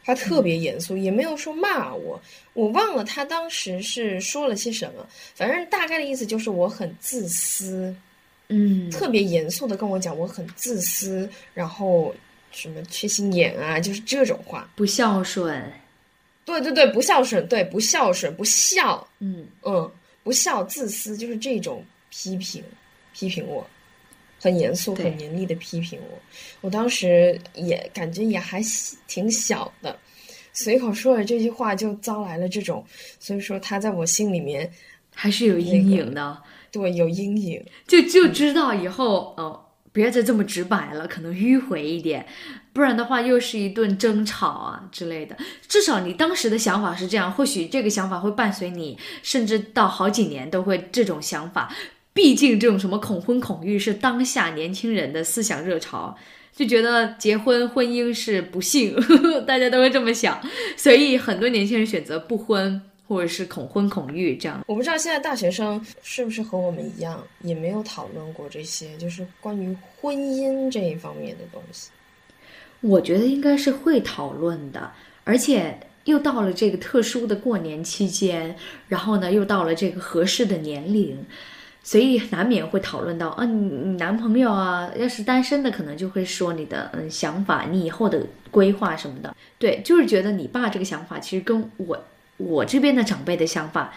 [0.04, 2.20] 他特别严肃，也没有说骂我，
[2.52, 7.94] 我忘了他当时是说了些什么，反正大概的意思就是我很自私，
[8.48, 8.90] 嗯。
[8.90, 12.14] 特别严肃的跟我讲我很自私，然后
[12.50, 14.68] 什么缺心眼啊，就是这种话。
[14.74, 15.72] 不孝顺，
[16.44, 19.46] 对对对，不孝顺，对不孝顺，不孝，嗯。
[19.62, 19.90] 嗯，
[20.22, 22.62] 不孝、自私，就是这种批评，
[23.14, 23.66] 批评我，
[24.40, 26.18] 很严肃、很严厉的批评我。
[26.62, 29.96] 我当时也感觉也还小挺小的，
[30.52, 32.84] 随口说了这句话就遭来了这种，
[33.18, 34.70] 所以说他在我心里面
[35.14, 36.42] 还是有阴影的。
[36.72, 37.64] 对有阴影。
[37.86, 42.24] 就就知道以后哦，别再这么直白了，可能迂回一点，
[42.72, 45.36] 不然的话又是一顿争吵啊之类的。
[45.66, 51.74] 至少你当时的想法是这样，或许这个想法会伴随你，甚至到好几年都会这种想法。
[52.12, 56.16] 毕竟这种什么恐婚恐育是当下年轻人的思想热潮。
[56.52, 58.94] 就觉得结婚婚姻是不幸，
[59.46, 60.38] 大家都会这么想，
[60.76, 64.60] 所以很多年轻人选择不婚或者是恐婚恐育这样。
[64.66, 71.90] 我不知道现在大学生是不是和我们一样，也没有讨论过这些，就是关于婚姻这一方面的东西。
[72.80, 74.92] 我觉得应该是会讨论的，
[75.24, 78.54] 而且又到了这个特殊的过年期间，
[78.88, 81.24] 然后呢，又到了这个合适的年龄，
[81.82, 89.34] 所以难免会讨论到啊，你你男朋友啊，要是单身的，可能就会说你的嗯想法，你以后的规划什么的。
[89.58, 92.04] 对，就是觉得你爸这个想法，其实跟我
[92.36, 93.92] 我这边的长辈的想法，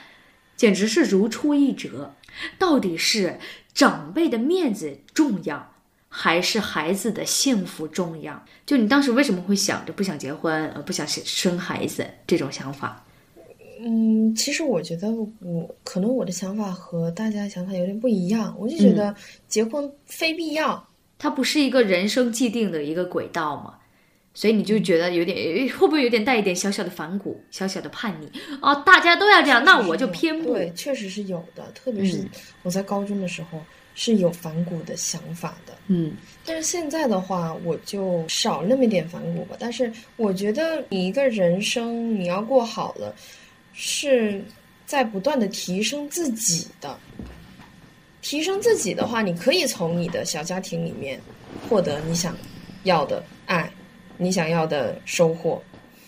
[0.56, 2.14] 简直是如出一辙。
[2.58, 3.38] 到底是
[3.74, 5.72] 长辈的面子重要？
[6.16, 8.46] 还是孩子的幸福重要？
[8.66, 13.04] 就你当时为什么会想着不想结婚，呃，不想生孩子这种想法？
[13.86, 19.14] 嗯，其实我觉得我可能我的想法和大家想法有点不一样，我就觉得
[19.48, 20.88] 结婚非必要。
[21.20, 23.76] 它不是一个人生既定的一个轨道嘛，
[24.34, 28.30] 所以你就觉得有点会不会有点带一点小小的反骨、小小的叛逆
[28.62, 28.76] 哦？
[28.86, 30.54] 大家都要这样，那我就偏不。
[30.54, 32.30] 对，确实是有的，特别是嗯
[32.64, 33.62] 我在高中的时候
[33.96, 35.74] 是有反骨的想法的。
[35.88, 36.14] 嗯
[36.46, 39.56] 但是现在的话，我就少那么一点反骨吧。
[39.60, 43.16] 但是我觉得你一个人生你要过好了，
[43.74, 44.42] 是
[44.86, 46.98] 在不断的提升自己的。
[48.22, 51.20] 提升自己的话，你可以从你的小家庭里面
[51.68, 52.38] 获得你想
[52.84, 53.70] 要的爱，
[54.18, 55.62] 你想要的收获。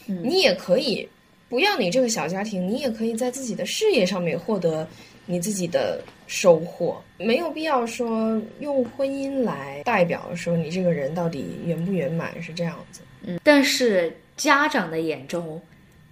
[0.08, 1.06] 嗯你也可以
[1.50, 4.88] 不要你这个小家庭，你也可以在自己的事业上面获得
[5.26, 13.02] 你自己的收获，没有必要说用婚姻来代表说你这个人到底圆不圆满是这样子。
[13.24, 15.62] 嗯，但是家长的眼中，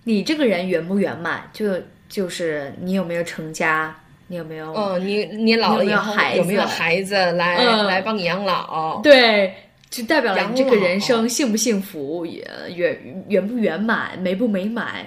[0.04, 3.96] 你这个人圆不圆满，就就是你有没有成家，
[4.28, 6.38] 你有没有嗯，你你老了以后有没有孩子？
[6.38, 7.86] 有没有孩子来、嗯。
[7.86, 9.02] 来帮你养老？
[9.02, 9.54] 对，
[9.90, 15.06] 就代表了你这个人生幸不幸福，也圆圆不圆满，美不美满。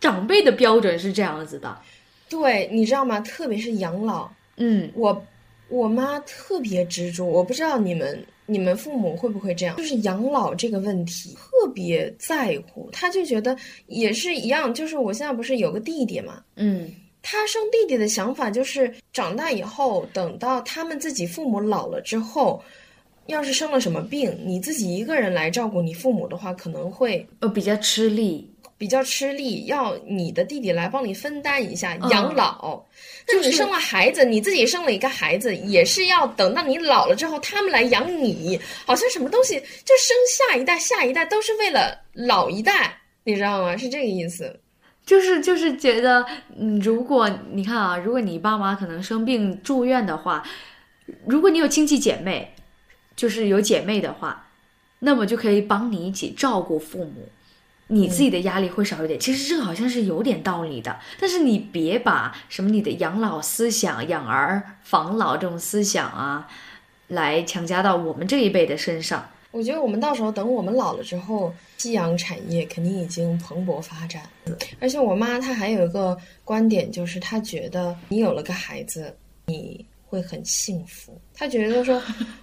[0.00, 1.76] 长辈的标准是这样子的，
[2.28, 3.20] 对，你知道吗？
[3.20, 5.26] 特别是养老，嗯，我
[5.68, 22.60] 我妈特别执着，我不知道你们你们父母会不会这样，就是养老这个问题特别在乎，他就觉得也是一样，就是我现在不是有个弟弟嘛，嗯，他生弟弟的想法就是长大以后，等到他们自己父母老了之后，
[23.26, 28.49] 要是生了什么病，你自己一个人来照顾你父母的话，可能会呃，比较吃力，
[28.80, 32.82] 比较吃力，要你的弟弟来帮你分担一下嗯养老。
[33.28, 38.58] 那你生了孩子，你自己生了一个孩子，也是要等到你老了之后，他们来养你。
[38.86, 43.76] 好像什么东西就生下一代，下一代都是为了老一代，你知道吗？
[43.76, 44.58] 是这个意思。
[45.04, 46.24] 就是就是觉得，
[46.58, 50.42] 嗯，如果你看啊，如果你爸妈可能生病住院的话，
[51.26, 52.50] 如果你有亲戚姐妹，
[53.14, 54.48] 就是有姐妹的话，
[54.98, 57.28] 那么就可以帮你一起照顾父母，
[57.92, 59.18] 你自己的压力会少一点。
[59.18, 66.48] 其实这个好像是有点道理的，但是你别把什么你的养老思想、养儿防老这种思想啊，
[67.08, 69.28] 来强加到我们这一辈的身上。
[69.50, 74.22] 我觉得我们到时候等我们老了之后，夕阳产业肯定已经蓬勃发展。
[74.78, 79.12] 而且我妈她还有一个观点，就是她觉得你有了个孩子，
[79.46, 81.20] 你会很幸福。
[81.40, 82.02] 她觉得说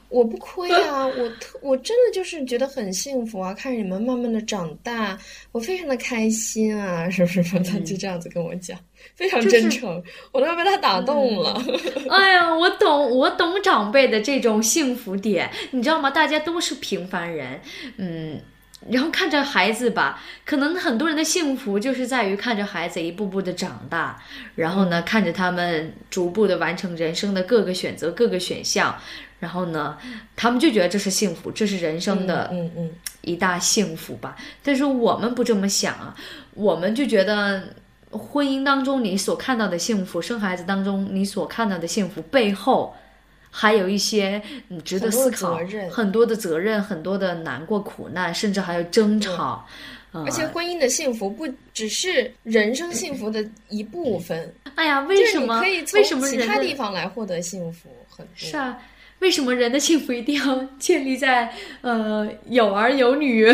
[0.09, 5.15] 我不亏啊，我特我真的就是觉得很幸福啊，看着你们慢慢的长大，
[5.51, 7.43] 我非常的开心啊，是不是？
[7.59, 8.75] 他就这样子跟我讲，
[9.13, 11.61] 非常真诚，我都要被他打动了。
[12.09, 16.09] 哎呀，我懂，我懂长辈的这种幸福点，你知道吗？
[16.09, 17.61] 大家都是平凡人，
[17.97, 18.41] 嗯，
[18.89, 24.21] 然后看着孩子吧，可能很多人的幸福就是在于看着孩子一步步的长大，
[24.55, 28.95] 然后呢，看着他们逐步的完成人生的各个选择、各个选项，
[29.39, 29.97] 然后呢，
[30.35, 34.37] 他们就觉得这是幸福，这是人生的嗯嗯，一大幸福吧。
[34.63, 36.15] 但是我们不这么想啊，
[36.53, 37.63] 我们就觉得
[38.11, 42.95] 婚姻当中你所看到的幸福，生孩子当中你所看到的幸福背后。
[43.59, 44.39] 还有一些
[44.69, 49.65] 嗯值得思考很多的责任很多的难过、苦难，甚至还有争吵。
[50.11, 54.53] 呃而且婚姻的幸福不只是人生幸福的一部分。
[54.75, 55.59] 哎呀，为什么？
[55.59, 57.89] 可以为什么从其他地方来获得幸福？
[58.07, 58.77] 很多是啊？
[59.19, 63.47] 为什么人的幸福一定要建立在呃有儿有女？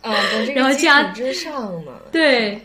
[0.00, 0.14] 啊，
[0.54, 1.92] 然后家础之上嘛。
[2.12, 2.60] 对，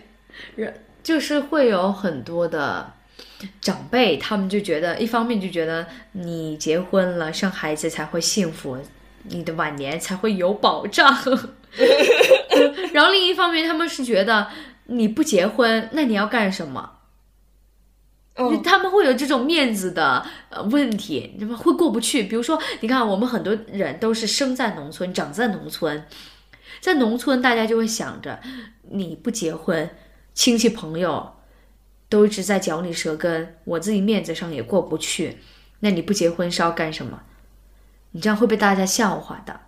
[0.56, 0.73] 人
[1.04, 2.89] 就是会有很多的
[3.62, 8.78] 长辈，他们就觉得，一方面就觉得你结婚了，生孩子才会幸福，
[9.23, 11.13] 你的晚年才会有保障。
[12.93, 14.47] 然后另一方面，他们是觉得
[14.86, 16.93] 你不结婚，那你要干什么？
[18.63, 22.23] 他们会有这种面子的呃问题，你们会过不去。
[22.23, 26.06] 比如说，你看我们很多人都是生在农村，长在农村，
[26.80, 28.39] 在农村大家就会想着，
[28.91, 29.89] 你不结婚，
[30.36, 31.37] 亲戚朋友
[32.10, 35.38] 都一直在嚼你舌根，我自己面子上也过不去。
[35.80, 37.22] 那你不结婚是要干什么？
[38.12, 39.60] 你这样会被大家笑话的。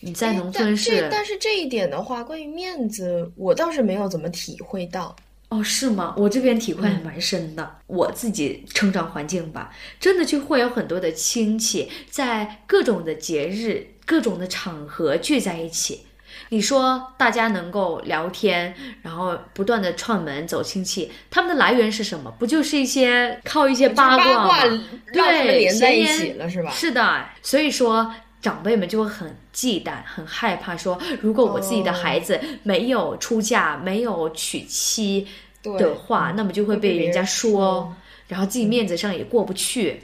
[0.00, 5.16] 你在农村是这但是这一点的话，关于面子，我倒是没有怎么体会到。
[5.48, 6.14] 哦，是吗？
[6.18, 7.78] 我这边体会还蛮深的。
[7.86, 16.02] 我自己成长环境吧，真的就会有很多的亲戚在各种的节日、各种的场合聚在一起。
[16.50, 22.30] 你说大家能够聊天，然后不断的串门走亲戚，他们的来源是什么？
[22.38, 24.84] 不就是一些靠一些八卦吗？
[25.12, 26.70] 对，连在一起了，是吧？
[26.70, 35.26] 是的，所以说长辈们就会很忌惮、很害怕说，如果我自己的孩子没有出嫁、没有娶妻
[35.62, 37.94] 的话，那么就会被人家说，
[38.26, 40.00] 然后自己面子上也过不去，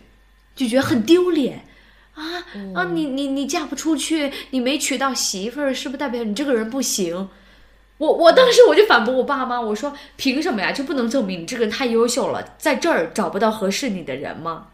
[0.55, 1.64] 就觉得很丢脸。
[2.15, 2.85] 啊啊！
[2.93, 7.29] 你你你嫁不出去，你没娶到媳妇儿，是不是代表你这个人不行？
[7.99, 10.73] 我我当时我就反驳我爸妈，我说凭什么呀？
[10.73, 14.69] 就不能证明你这个人太优秀了，在这儿找不到合适你的人吗？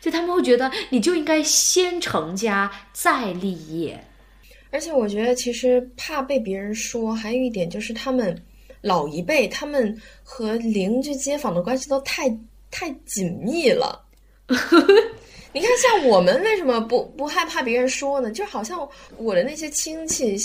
[0.00, 4.04] 就他们会觉得你就应该先成家再立业。
[4.70, 8.38] 而且我觉得，其实怕被别人说，还有一点就是他们
[8.82, 12.28] 老一辈，他们和邻居街坊的关系都太
[12.70, 14.04] 太紧密了。
[15.52, 18.30] 你看，像我们为什么不不害怕别人说呢？
[18.30, 20.36] 就好像我的那些亲戚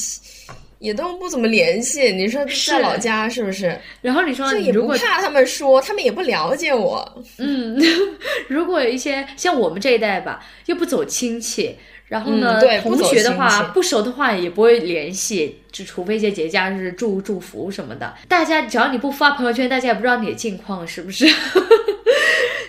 [0.79, 2.11] 也都不怎么联系。
[2.11, 3.77] 你说在老家是不是？
[4.01, 7.23] 然后你说就也你如果不怕他们说，他们也不了解我。
[7.37, 7.79] 嗯，
[8.47, 11.75] 如果有一些像我们这一代吧，又不走亲戚，
[12.07, 18.13] 然后呢，嗯对同学的话戚不熟的话也不会联系，就除非一些节假日祝祝福什么的。
[18.27, 21.25] 大家只要你不发朋友圈，大家也不知道你的近况，是不是？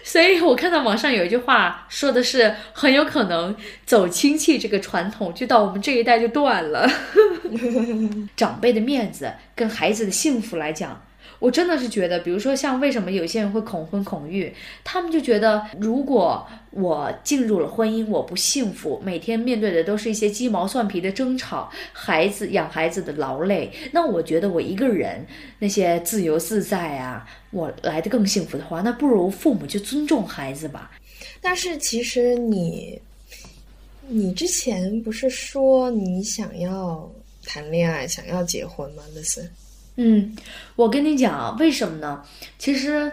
[0.06, 6.86] 所以我看到网上有一句话说的是，很有可能走亲戚这个传统就到我们这一代就断了。
[8.36, 11.02] 长辈的面子跟孩子的幸福来讲，
[11.38, 25.24] 我真的是觉得，比如说像为什么有些人会恐婚恐育，他们就觉得如果我进入了婚姻，我不幸福，每天面对的都是一些鸡毛蒜皮的争吵，孩子养孩子的劳累，那我觉得我一个人
[25.60, 30.90] 那些自由自在啊，我来的更幸福的话，那不如父母就尊重孩子吧。
[31.40, 33.00] 但是其实你，
[34.08, 37.08] 你之前不是说你想要
[37.46, 39.48] 谈恋爱，想要结婚吗？Listen，
[39.96, 40.36] 嗯，
[40.74, 42.24] 我跟你讲，为什么呢？
[42.58, 43.12] 其实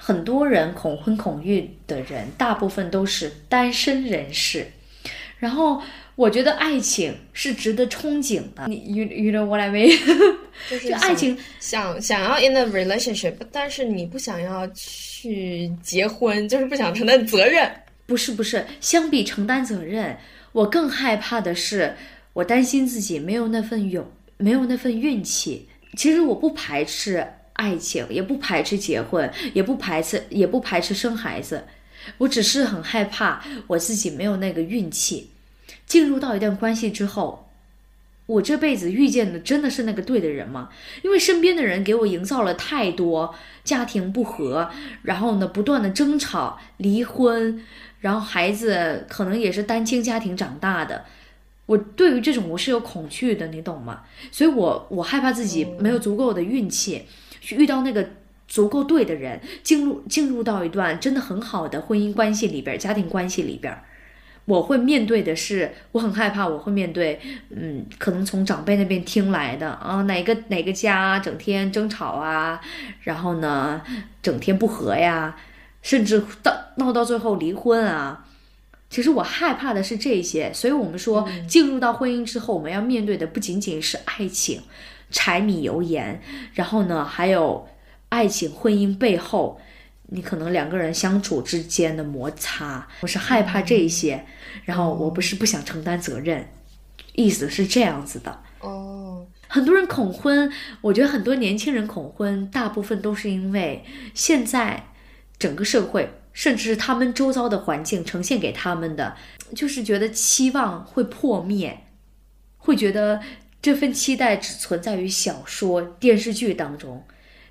[0.00, 4.64] 很多人恐婚恐育的人，大部分都是单身人士。
[5.38, 5.82] 然后
[6.14, 8.66] 我觉得爱情是值得憧憬的。
[8.68, 9.96] 你 you you know what I mean？
[10.70, 17.70] 就是 就爱情想想要 in a relationship，但是你不想要去结婚，就是不想承担责任。
[18.06, 20.16] 不是不是，相比承担责任，
[20.52, 21.94] 我更害怕的是，
[22.32, 24.04] 我担心自己没有那份勇，
[24.38, 25.68] 没有那份运气。
[25.96, 27.26] 其实我不排斥
[27.58, 31.64] 爱情，也不排斥结婚，也不排斥，也不排斥生孩子，
[32.18, 35.30] 我只是很害怕我自己没有那个运气。
[35.84, 37.50] 进入到一段关系之后，
[38.26, 40.68] 我这辈子遇见的真的是那个对的人吗？
[41.02, 43.34] 因为身边的人给我营造了太多
[43.64, 44.70] 家庭不和，
[45.02, 47.64] 然后呢不断的争吵、离婚，
[48.00, 51.06] 然后孩子可能也是单亲家庭长大的。
[51.66, 54.04] 我对于这种我是有恐惧的，你懂吗？
[54.30, 57.06] 所以我我害怕自己没有足够的运气
[57.48, 58.06] 去遇到那个
[58.46, 63.74] 足够对的人，进入进入到一段真的很好的婚姻关系里边、家庭关系里边。
[64.44, 67.18] 我会面对的是，我很害怕，我会面对，
[67.48, 72.60] 嗯，可能从长辈那边听来的啊，哪个哪个家整天争吵啊，
[73.00, 73.80] 然后呢，
[74.22, 75.34] 整天不和呀，
[75.80, 78.26] 甚至到闹到最后离婚啊。
[78.90, 84.60] 其实我害怕的是这些，所以我们说，进入到婚姻之后，我们要面对的不仅仅是爱情、
[85.10, 86.20] 柴米油盐，
[86.54, 87.68] 然后呢，还有
[88.08, 89.60] 爱情、婚姻背后，
[90.08, 92.86] 你可能两个人相处之间的摩擦。
[93.00, 94.24] 我是害怕这些，
[94.64, 96.48] 然后我不是不想承担责任，
[97.14, 98.42] 意思是这样子的。
[98.60, 100.50] 哦，很多人恐婚，
[100.80, 103.84] 我觉得很多年轻人恐婚，大部分都是因为
[104.14, 104.88] 现在
[105.38, 109.16] 整个社会，甚至是他们周遭的环境呈现给他们的，
[109.54, 111.84] 就是觉得期望会破灭，
[112.56, 113.20] 会觉得
[113.60, 117.04] 这份期待只存在于小说、电视剧当中，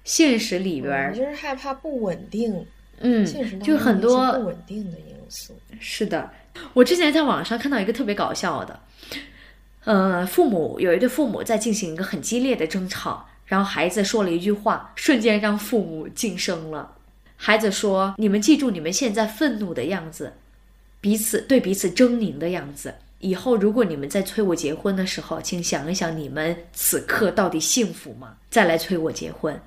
[0.03, 2.66] 现实里边我儿，就是害怕不稳定，
[2.99, 5.53] 嗯现实当，很多不稳定的因素。
[5.80, 6.32] 是的，
[6.74, 8.80] 我之前在网上看到一个特别搞笑的，
[9.84, 16.95] 呃，父母有一对父母在进行一个很激烈的争吵，然后孩子说了一句话，瞬间让父母噤声了。
[17.36, 20.34] 孩子说：“你们记住你们现在愤怒的样子，
[20.99, 22.95] 彼此对彼此狰狞的样子。
[23.20, 28.38] 以后如果你们在催我结婚的时候，请想一想你们此刻到底幸福吗？
[28.49, 29.59] 再来催我结婚。”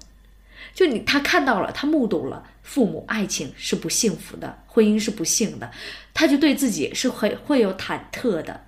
[0.72, 5.68] 就你，他看到了，他目睹了父母爱情是不幸福的，婚姻是不幸的，
[6.14, 8.60] 他就对自己是会会有忐忑的，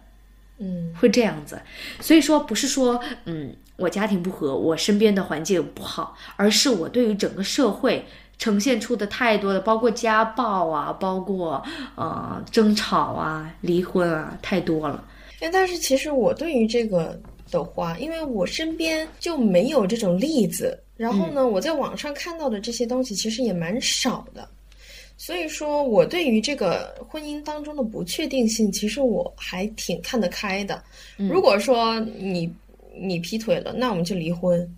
[0.58, 1.62] 嗯，会这样子。
[2.00, 8.04] 所以说，不是说，嗯，我家庭不和，我身边的环境不好，而是我对于整个社会
[8.42, 11.62] 呈现出的太多的，包括家暴啊，包括
[11.94, 15.04] 呃争吵啊、离婚啊，太多了。
[15.38, 17.16] 哎，但是其实我对于这个
[17.52, 24.48] 的话，因为我身边就没有这种例子，然后呢，我在网上看到的这些东西其实也蛮少的，
[25.16, 30.82] 所以说我对于这个婚姻当中的不确定性，其实我还挺看得开的。
[31.16, 32.52] 如果说你
[33.00, 34.68] 你劈腿了，那我们就离婚，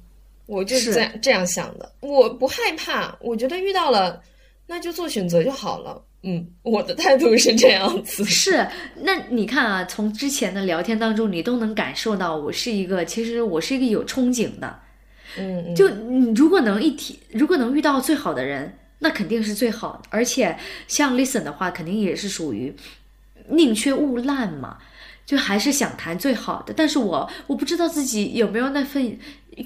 [0.47, 4.23] 我就是这样这样想的，我不害怕，我觉得遇到了，
[4.67, 6.03] 那就做选择就好了。
[6.27, 8.25] 嗯，我的态度是这样子。
[8.25, 8.67] 是，
[9.03, 14.81] 那你看啊，从之前的聊天当中，你都能感受到我是一个，其实我是一个有憧憬的。
[15.37, 20.09] 嗯，嗯就你如果能一提，如果能遇到最好的人，那肯定是最好的。
[20.09, 20.57] 而且
[20.89, 22.75] 像 Listen 的话，肯定也是属于
[23.49, 24.79] 宁缺毋滥嘛，
[25.27, 26.73] 就还是想谈最好的。
[26.75, 29.19] 但是我我不知道自己有没有那份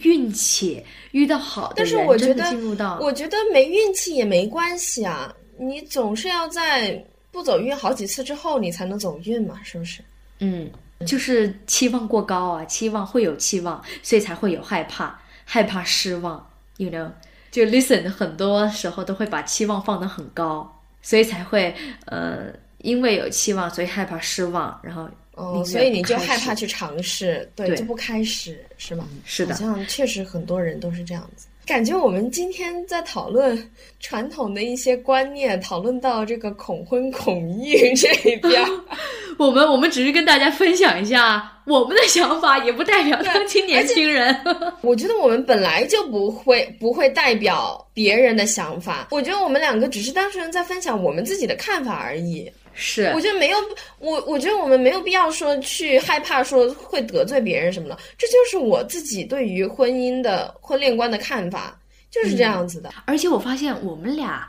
[0.03, 0.82] 运气
[1.12, 10.01] 遇到好的但人，是我觉得真的进入到我觉得没运气也没关系啊，你总是要在不走运好几次之后，你才能走运嘛，是不是？
[10.41, 10.70] 嗯，
[11.07, 16.45] 就是期望过高啊，期望会有期望，所以才会有害怕，害怕失望
[16.76, 17.11] ，you know。
[17.51, 20.70] 就 listen 很多时候都会把期望放得很高，
[21.01, 21.74] 所以才会
[22.05, 29.07] 呃，因为有期望，所以害怕失望，然后哦，所以你就害怕去尝试，对，对就不开始，是吗？
[29.26, 31.47] 是的好像确实很多人都是这样子。
[31.66, 33.70] 感觉我们今天在讨论
[34.01, 38.70] 传统的一些观念，讨论到这个恐婚恐育这一边儿，
[39.37, 44.35] 我们我们只是跟大家分享一下我们的想法，也不代表当今年轻人。
[44.81, 52.51] 我觉得我们本来就不会不会代表别人的想法，我觉得我们两个只是单纯在分享我们自己的看法而已。
[52.81, 53.59] 是我觉得没有，
[53.99, 61.76] 我我觉得我们没有必要说去害怕说会得罪别人什么的，这就是我自己对于婚姻的婚恋观的看法，
[62.09, 62.89] 就是这样子的。
[63.05, 64.49] 而且我发现我们俩，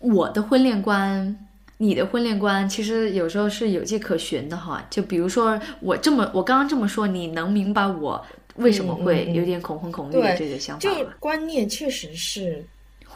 [0.00, 1.38] 我的婚恋观，
[1.76, 4.84] 你的婚恋观，其实有时候是有迹可循的哈。
[4.90, 8.20] 就比如说我这么，我刚刚这么说，你能明白我
[8.56, 12.64] 为什么会有点恐婚恐育的这个想法就，观念确实是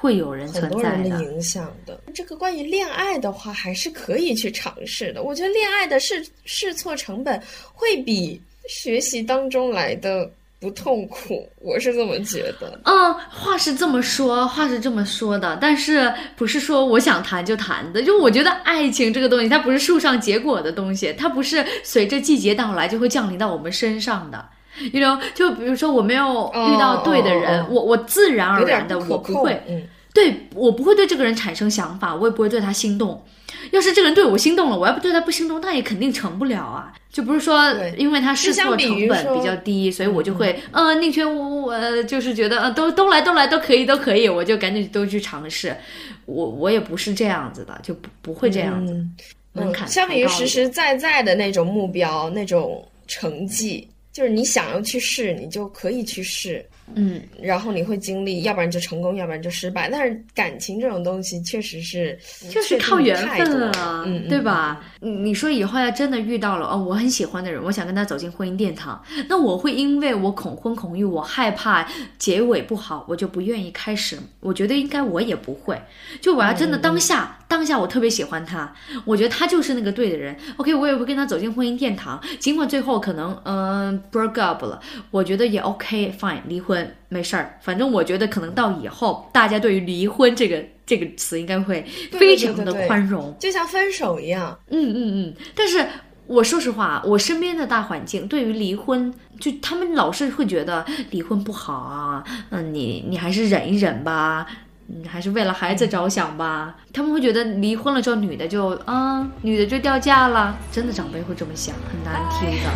[0.03, 1.23] 会有人很存在的的。
[1.23, 2.01] 影响的。
[2.13, 5.23] 这个关于恋爱的话，还是可以去尝试的。
[5.23, 7.41] 我觉得恋爱的试试错成本
[7.73, 10.29] 会比学习当中来的
[10.59, 12.81] 不痛苦，我是这么觉得。
[12.85, 18.03] 嗯，话是这么说，话是这么说的，但是不是说我想谈就谈的？
[18.03, 24.45] 就我觉得爱情这个东西，它不是树上结果的东西，它不是随着季节到来就会降临到我们身上的。
[24.91, 33.23] you know，就比如说我没有遇到对的人，我我自然而然的不我不会，嗯，对我不会对这个人产生想法，我也不会对他心动。
[33.71, 36.93] 要是这个人对我心动了，我要不对他不心动，那也肯定成不了啊。
[37.11, 45.77] 就不是说因为他试错成本比较低，所以我就会呃宁缺毋呃就是觉得呃都都来都来都可以都可以，我就赶紧都去尝试。
[46.25, 48.93] 我我也不是这样子的，就不不会这样子。
[48.93, 49.15] 嗯
[49.55, 56.65] 门槛嗯，相比于实实在在的那种目标、那种成绩，就是你想要去试，你就可以去试，
[56.97, 59.89] 嗯，然后你会经历，要不然就成功，要不然就失败。
[59.91, 62.19] 但是感情这种东西，确实是
[62.51, 64.85] 就是靠缘分了，啊，嗯，对吧？
[65.01, 71.87] 你你说以后要真的遇到了哦，我很喜欢的人，我想跟他走进婚姻殿堂，那我会因为我恐婚恐育，我害怕
[72.19, 74.19] 结尾不好，我就不愿意开始。
[74.41, 75.81] 我觉得应该我也不会，
[76.21, 78.73] 就我要真的当下、当下我特别喜欢他，
[79.05, 80.35] 我觉得他就是那个对的人。
[80.57, 84.81] OK，我也会跟他走进婚姻殿堂，尽管最后可能嗯、broke up 了，
[85.11, 87.59] 我觉得也 OK fine，离婚没事儿。
[87.61, 93.37] 反正我觉得可能到以后，大家对于离婚这个这个词应该会非常的对对宽容。
[93.39, 95.87] 就像分手一样，嗯嗯嗯，但是
[96.27, 104.47] 我说实话，我身边的大环境对于离婚，就他们老是会觉得离婚不好啊，嗯，你你还是忍一忍吧。
[104.95, 106.77] 嗯，还是为了孩子着想吧。
[106.93, 110.55] 他们会觉得离婚了之后，女的就啊，女的就掉价了。
[110.71, 112.71] 真的长辈会这么想，很难听的。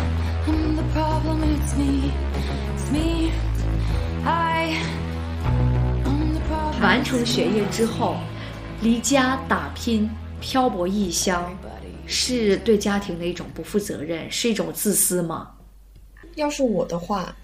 [0.47, 2.11] I'm the problem, it's me,
[2.73, 3.31] it's me.
[4.25, 4.81] I,
[6.03, 6.81] I'm the problem.
[6.81, 8.17] 完成学业之后，
[8.81, 10.09] 离家打拼，
[10.41, 11.55] 漂泊异乡，
[12.07, 15.51] 是对家庭的一种不负责任，是一种自私吗？
[16.35, 17.35] 要是我的话，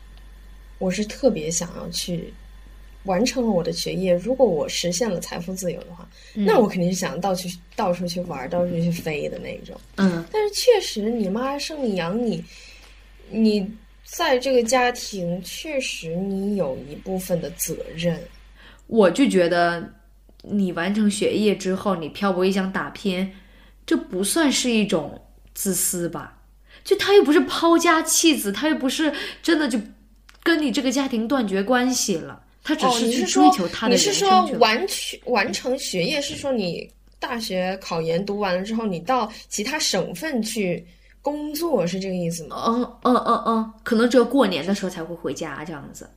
[0.80, 2.34] 我是特别想要去
[3.04, 4.14] 完成了我的学业。
[4.16, 9.80] 如果我实现了财富自由的话，那我肯定是想到处到处去玩，到处去飞的那种。
[9.98, 12.44] 嗯但是确实，你妈生你养你，
[13.30, 13.70] 你
[14.06, 18.20] 在这个家庭确实你有一部分的责任。
[18.88, 19.88] 我就觉得，
[20.42, 23.32] 你完成学业之后，你漂泊异乡打拼，
[23.86, 25.22] 这不算是一种
[25.54, 26.40] 自私吧？
[26.84, 29.80] 就他又不是抛家弃子，他又不是真的就
[30.44, 34.46] 跟你这个家庭断绝关系了，他只哦，是说求他的人你是说。
[34.60, 36.90] 完全完成学业是说你
[37.20, 40.86] 大学考研读完了之后，你到其他省份去
[41.22, 42.64] 工作，是这个意思吗？
[42.68, 46.10] 嗯嗯嗯嗯，可能只有过年的时候才会回家这样子。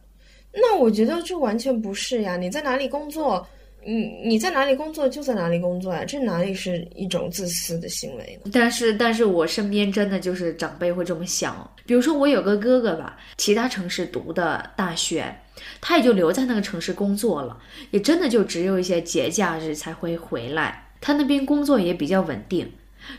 [0.52, 2.36] 那我觉得这完全不是呀！
[2.36, 3.46] 你在哪里工作，
[3.84, 8.50] 你你在哪里工作就在哪里工作呀，这哪里是一种自私的行为呢？
[8.54, 11.70] 但是，但是我身边真的就是长辈会这么想。
[11.84, 15.24] 比如说，我有个哥哥吧，其他城市读的大学，
[15.80, 17.58] 他也就留在那个城市工作了，
[17.90, 20.88] 也真的就只有一些节假日才会回来。
[21.00, 22.72] 他那边工作也比较稳定，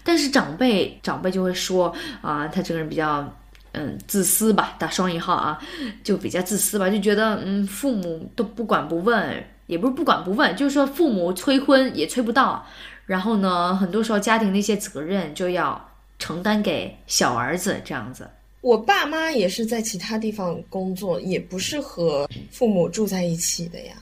[0.03, 3.33] 但是长辈长辈就会说啊，他这个人比较。
[3.73, 5.59] 嗯，自私吧，打双引号啊，
[6.03, 12.65] 就比较自私吧，就觉得嗯，父母都不管不问，也不是不管不问，就是说父母催婚也催不到，
[13.05, 18.27] 然后呢，很多时候家庭的一些责任就要承担给小儿子这样子。
[18.61, 23.93] 我爸妈也是在其他地方工作，也不是和父母住在一起的呀，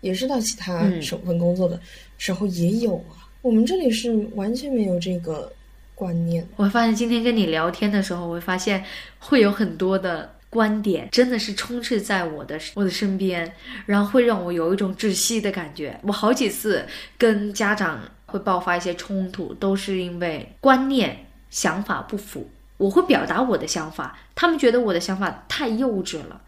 [0.00, 1.80] 也是到其他嗯省份工作的
[2.18, 3.26] 时候也有啊。
[3.40, 5.52] 我们这里是完全没有这个
[5.94, 6.46] 观念。
[6.56, 8.84] 我发现今天跟你聊天的时候，我会发现
[9.18, 13.50] 会有很多的观点真的是充斥在我的我的身边，
[13.86, 15.98] 然后会让我有一种窒息的感觉。
[16.02, 16.86] 我好几次
[17.18, 21.16] 跟家长会爆发一些冲突，都是因为观念
[21.50, 22.46] 想法不符。
[22.82, 26.40] 我会表达我的想法，他们觉得我的想法太幼稚了，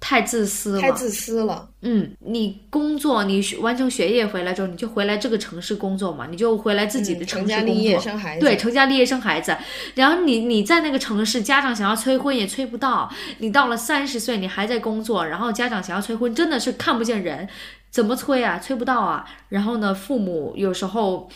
[0.00, 9.54] 太自私了，太自私了，嗯，你工作，你学完成学业回来之后，你就回来这个城市工作嘛，你就回来自己的嗯城市工作，成家立业生孩子对，成家立业生孩子。
[9.94, 17.46] 然后你你在那个城市，家长想要催婚也催不到，你到了三十岁，你还在工作，然后家长想要催婚，真的是看不见人，
[17.90, 18.58] 怎么催啊？
[18.58, 19.26] 催不到啊。
[19.50, 21.28] 然后呢，父母有时候。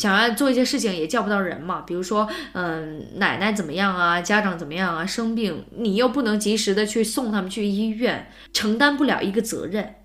[0.00, 9.96] 想要做一些事情也叫不到人嘛，比如说，嗯，奶奶怎么样啊，家长怎么样啊，生病，你又不能及时的去送他们去医院，承担不了一个责任，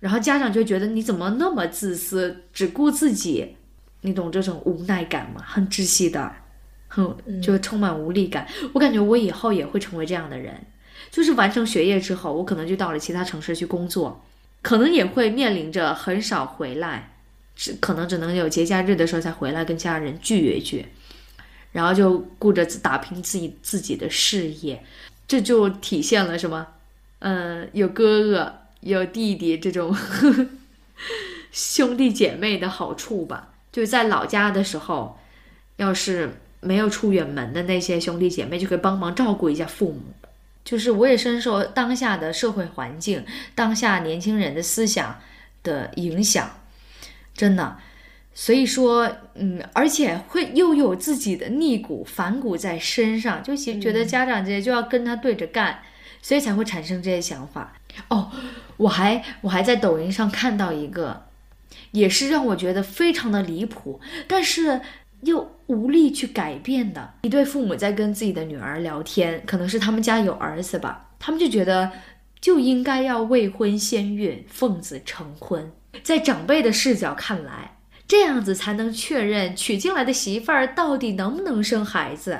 [0.00, 3.54] 然后家长就觉得你怎么那么自私，只顾自己，
[4.00, 5.40] 你懂这种无奈感吗？
[5.46, 6.32] 很窒息的，
[6.88, 8.48] 很就充满无力感。
[8.72, 10.66] 我感觉我以后也会成为这样的人，
[11.12, 14.20] 就是完成学业之后，我可能就到了其他城市去工作，
[14.62, 17.13] 可能也会面临着很少回来，
[17.56, 20.86] 只可能只能有节假日的时候才回来跟家人聚一聚，
[21.72, 24.84] 然后就顾着打拼自己自己的事业，
[25.26, 26.66] 这就体现了什么？
[27.20, 29.96] 嗯，有哥哥有弟弟这种
[31.52, 33.54] 兄弟姐妹的好处吧。
[33.72, 35.18] 就在老家的时候，
[35.76, 36.30] 要是
[36.60, 40.02] 没有出远门的那些兄弟姐妹，就可以帮忙照顾一下父母。
[40.64, 43.24] 就是我也深受当下的社会环境、
[43.54, 45.20] 当下年轻人的思想
[45.62, 46.50] 的影响，
[47.34, 47.76] 真的。
[48.36, 55.80] 所以说，嗯，而且会又有自己的逆骨、反骨在身上，就觉觉得家长这些就要跟他对着干，
[56.20, 57.74] 所以才会产生这些想法。
[58.08, 58.32] 哦，
[58.76, 61.26] 我还我还在抖音上看到一个，
[61.92, 64.80] 也是让我觉得非常的离谱，但是
[65.20, 71.92] 又无力去改变的一对父母在跟自己的女儿聊天，可能是他们家有儿子吧，他们就觉得
[72.40, 75.70] 就应该要未婚先孕，奉子成婚，
[76.02, 77.70] 在长辈的视角看来。
[78.06, 82.32] 这样子才能确认娶进来的媳妇儿到底能不能生孩子。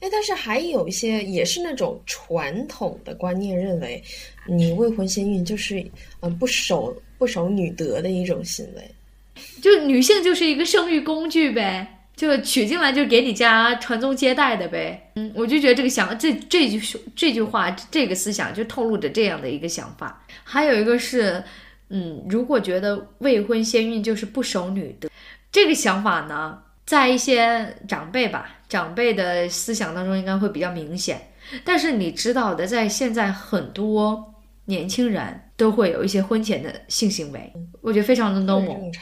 [0.00, 4.00] 哎，但是还有一些也是那种传统的观念，认为
[4.46, 5.82] 你未婚先孕就是
[6.20, 9.42] 嗯不守不守女德的一种行为。
[9.62, 15.10] 就女性就是一个生育工具呗，就娶进来就给你家传宗接代的呗。
[15.14, 16.78] 嗯，我就觉得这个想这这句
[17.16, 20.22] 这句话这个思想就透露着这样的一个想法。
[20.44, 21.42] 还有一个是。
[21.88, 25.08] 嗯，如果觉得未婚先孕就是不守女德，
[25.52, 31.30] 这个想法呢，在一些长辈吧，长辈的思想当中应该会比较明显。
[31.64, 34.34] 但是你知道的，在现在很多
[34.64, 38.92] 年轻人都会有一些婚前的性行为，我觉得非常的 normal，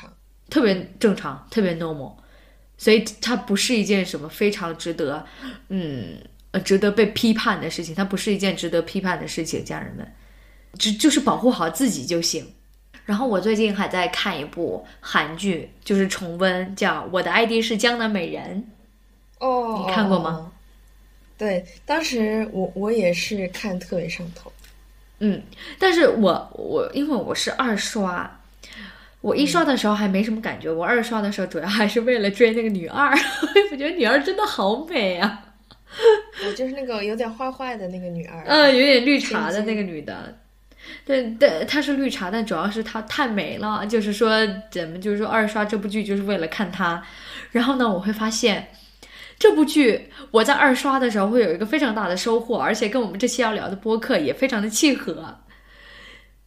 [0.51, 2.14] 特别正常，特别 normal。
[2.76, 5.24] 所以它不是一件什么非常值得，
[5.68, 6.18] 嗯，
[6.64, 7.95] 值得被批判的事情。
[7.95, 10.07] 它不是一件值得批判的事情，家人们，
[10.78, 12.45] 只就是保护好自己就行。
[13.05, 18.64] 然后我最近还在看一部韩剧，就是重温，叫《我的 ID 是江南美人》。
[19.46, 20.50] 哦，你看过吗？
[21.36, 24.50] 对，当时我我也是看特别上头。
[25.18, 25.42] 嗯，
[25.78, 28.40] 但是我我因为我是二刷，
[29.20, 33.11] 我一刷的时候还没什么感觉，我二刷的时候主要还是为了追那个女二，
[33.70, 35.44] 我觉得女二真的好美啊。
[36.46, 40.38] 我就是那个有点坏坏的那个女二，嗯，有点绿茶的那个女的。
[41.05, 43.87] 对 对，她是绿茶，但主要是她太美了。
[43.87, 44.30] 就是说，
[44.70, 47.03] 咱们就是说二刷这部剧就是为了看她。
[47.51, 48.68] 然后呢，我会发现
[49.39, 55.41] 这部剧我在二刷的时候会有一个非常大的收获，而且跟我们这期要聊的播客也非常的契合。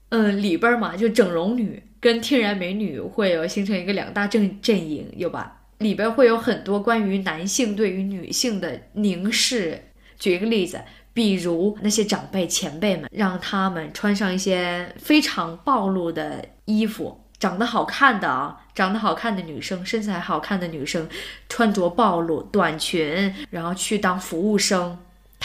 [0.10, 5.62] 嗯，里边嘛，就整容女跟天然美女会有形成一个两大阵阵营，有吧？
[5.80, 9.84] 里边会有很多关于男性对于女性的凝视。
[10.18, 10.82] 举一个例子。
[11.18, 21.10] 比如那些长辈前辈们，让他们穿上一些非常暴露的衣服，长得好看的啊，长得好看的女生，身材好看的女生，
[21.50, 24.96] 穿着暴露短裙，然后去当服务生。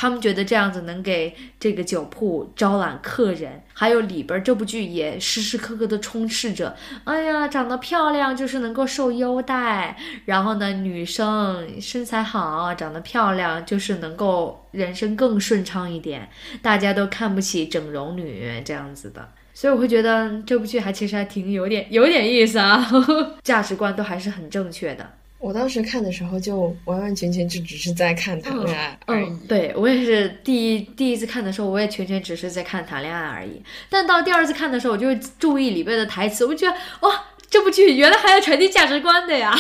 [0.03, 6.75] 他们觉得这样子能给这个酒铺招揽客人，还有里边这部剧也时时刻刻的充斥着，
[7.05, 16.29] 哎呀，长得漂亮就是能够受优待，然后呢，女生身材好，长得漂亮就是能够人生更顺畅一点，
[16.61, 22.85] 大家都看不起整容女这样子的，所以我会觉得这部剧还其实还挺有点有点意思啊，
[23.45, 25.09] 价值观都还是很正确的。
[25.43, 29.37] 我当时看的时候，就完完全全就只是在看谈恋爱而已。
[29.49, 33.61] 对我也是第一第一次看的时候，我也全全只是在看谈恋爱而已。
[33.91, 39.53] 但到第二次看的时候，我就会注意里边的台词，我觉得哇，这部剧原来还要传递价值观的呀。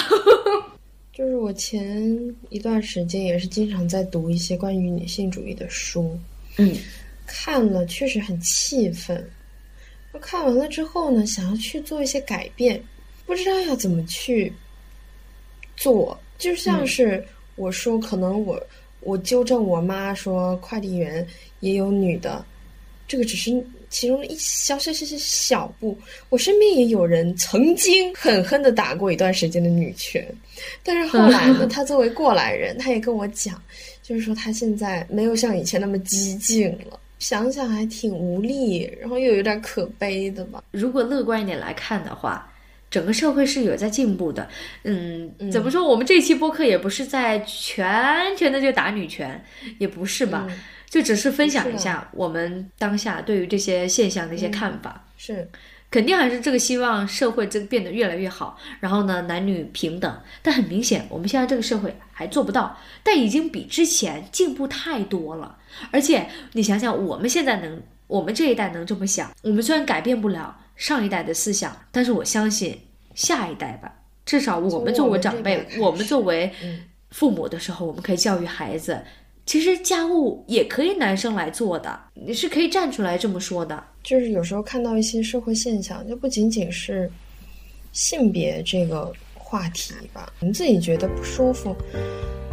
[1.12, 6.16] 就是我前一段时间也是经常在读一些关于女性主义的书，
[6.58, 6.76] 嗯，
[7.26, 9.28] 看了确实很气愤。
[10.20, 12.80] 看完了之后呢，想要去做一些改变，
[13.26, 14.52] 不知道要怎么去。
[15.82, 17.24] 做就像是
[17.56, 18.62] 我说，可能我
[19.00, 21.26] 我纠正我妈说快递员
[21.58, 22.44] 也有女的，
[23.08, 23.50] 这个只是
[23.90, 25.98] 其中的一小小小小小步。
[26.28, 30.24] 我身边也有人曾经狠狠的打过一段时间的女权，
[30.84, 33.60] 但是后来呢，他作为过来人，他也跟我讲，
[34.04, 36.98] 就是说他现在没有像以前那么激进了。
[37.18, 40.62] 想想还挺无力，然后又有点可悲的吧。
[40.70, 42.48] 如果乐观一点来看的话。
[42.92, 44.46] 整个社会是有在进步的，
[44.84, 45.82] 嗯，怎么说？
[45.82, 49.42] 我们这期播客也不是在全全的就打女权，
[49.78, 50.46] 也不是吧？
[50.90, 55.06] 就只是分享一下我们当下对于这些现象的一些看法。
[55.16, 55.48] 是，
[55.90, 60.20] 肯定还是这个希望社会这个变得越来越好，然后呢，男女平等。
[60.42, 65.56] 但很明显，我们现在这个社会还做不到，但已经比之前进步太多了。
[65.90, 67.80] 而且你想想，我们现在能，
[68.12, 72.78] 我们这一代能这么想，我们虽然改变不了上一代的思想，但是我相信
[73.14, 73.90] 下一代吧，
[74.26, 76.52] 至少我们作为长辈，我们作为
[77.08, 79.02] 父母的时候，我们可以教育孩子。
[79.46, 83.82] 其实家务也可以男生来做的，你是可以站出来这么说的。
[84.02, 87.10] 就是有时候看到一些社会现象，就不仅仅是
[87.94, 91.74] 性别这个话题吧，我们自己觉得不舒服，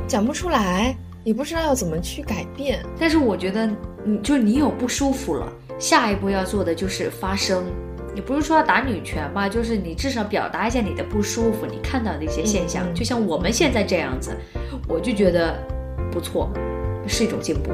[0.07, 2.83] 讲不出来，也不知道要怎么去改变。
[2.99, 3.69] 但是我觉得，
[4.03, 7.63] 你就你有不舒服了，下一步要做的就是发声。
[8.15, 9.47] 你不是说要打女权吧？
[9.47, 14.35] 就是你至少表达一下你的不舒服，你看到的一些现象，就像我们现在这样子，
[14.87, 15.55] 我就觉得
[16.11, 16.51] 不错。
[17.07, 17.71] 是一种进步，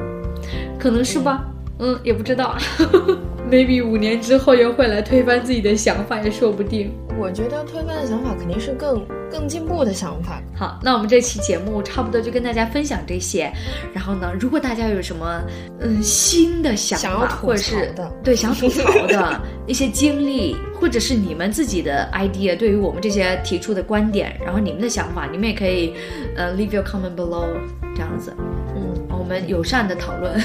[0.79, 1.43] 可能是吧，
[1.79, 2.55] 嗯，也不知道
[3.49, 6.91] ，maybe 五年之后又会来推翻自己的想法也说不定。
[7.17, 10.41] 我觉得推翻的想法肯定是更更进步的想法。
[10.53, 13.49] 好，那我们这期节目差不多就跟大家分享这些。
[13.93, 15.41] 然后呢，如果大家有什么
[15.79, 25.93] 嗯新的想法，或者是 对想吐槽的一些经历，或者是你们自己的 idea，对于我们这些提出的观点，然后你们的想法，你们也可以
[26.35, 27.47] 呃 leave your comment below
[27.95, 28.33] 这样子。
[28.75, 30.39] 嗯我们友善的讨论，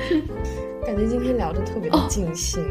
[0.86, 2.64] 感觉今天聊的特别的尽兴。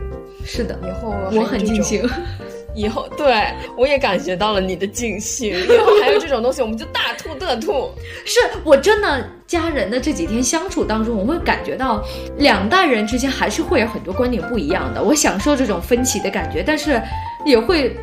[0.45, 2.01] 是的，以后我很尽兴。
[2.73, 3.45] 以后对
[3.77, 5.49] 我也感觉到了你的尽兴。
[5.49, 7.91] 以后还有这种东西，我们就大吐特吐。
[8.25, 12.01] 是我真的家人的这几天相处当中，我会感觉到
[12.37, 15.03] 两代人之间还是会有很多观点不一样的。
[15.03, 17.01] 我享受这种分歧的感觉，但是
[17.45, 17.93] 也会。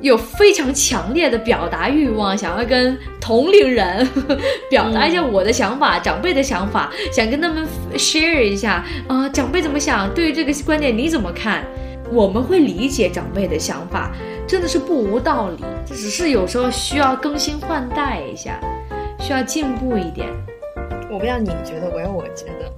[0.00, 4.06] 有非常强烈的表达欲望，想要跟同龄人
[4.70, 10.12] 表达一下我的想法、长辈的想法，想跟他们 share 一下啊，长辈怎么想？
[10.14, 11.64] 对于这个观点你怎么看？
[12.12, 14.12] 我们会理解长辈的想法，
[14.46, 18.60] 真的是不无道理，只是有时候需要更新换代一下，
[19.18, 20.28] 需要进步一点。
[21.10, 22.70] 我不要你觉得，我要我觉得，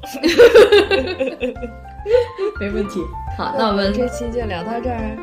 [2.61, 3.01] 没问题。
[3.37, 5.17] 好，那我们这期就聊到这儿，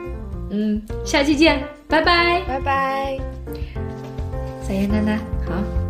[0.55, 1.61] 嗯，下期见。
[1.89, 3.17] 拜拜，拜拜，
[4.65, 5.84] 再见，娜娜，好。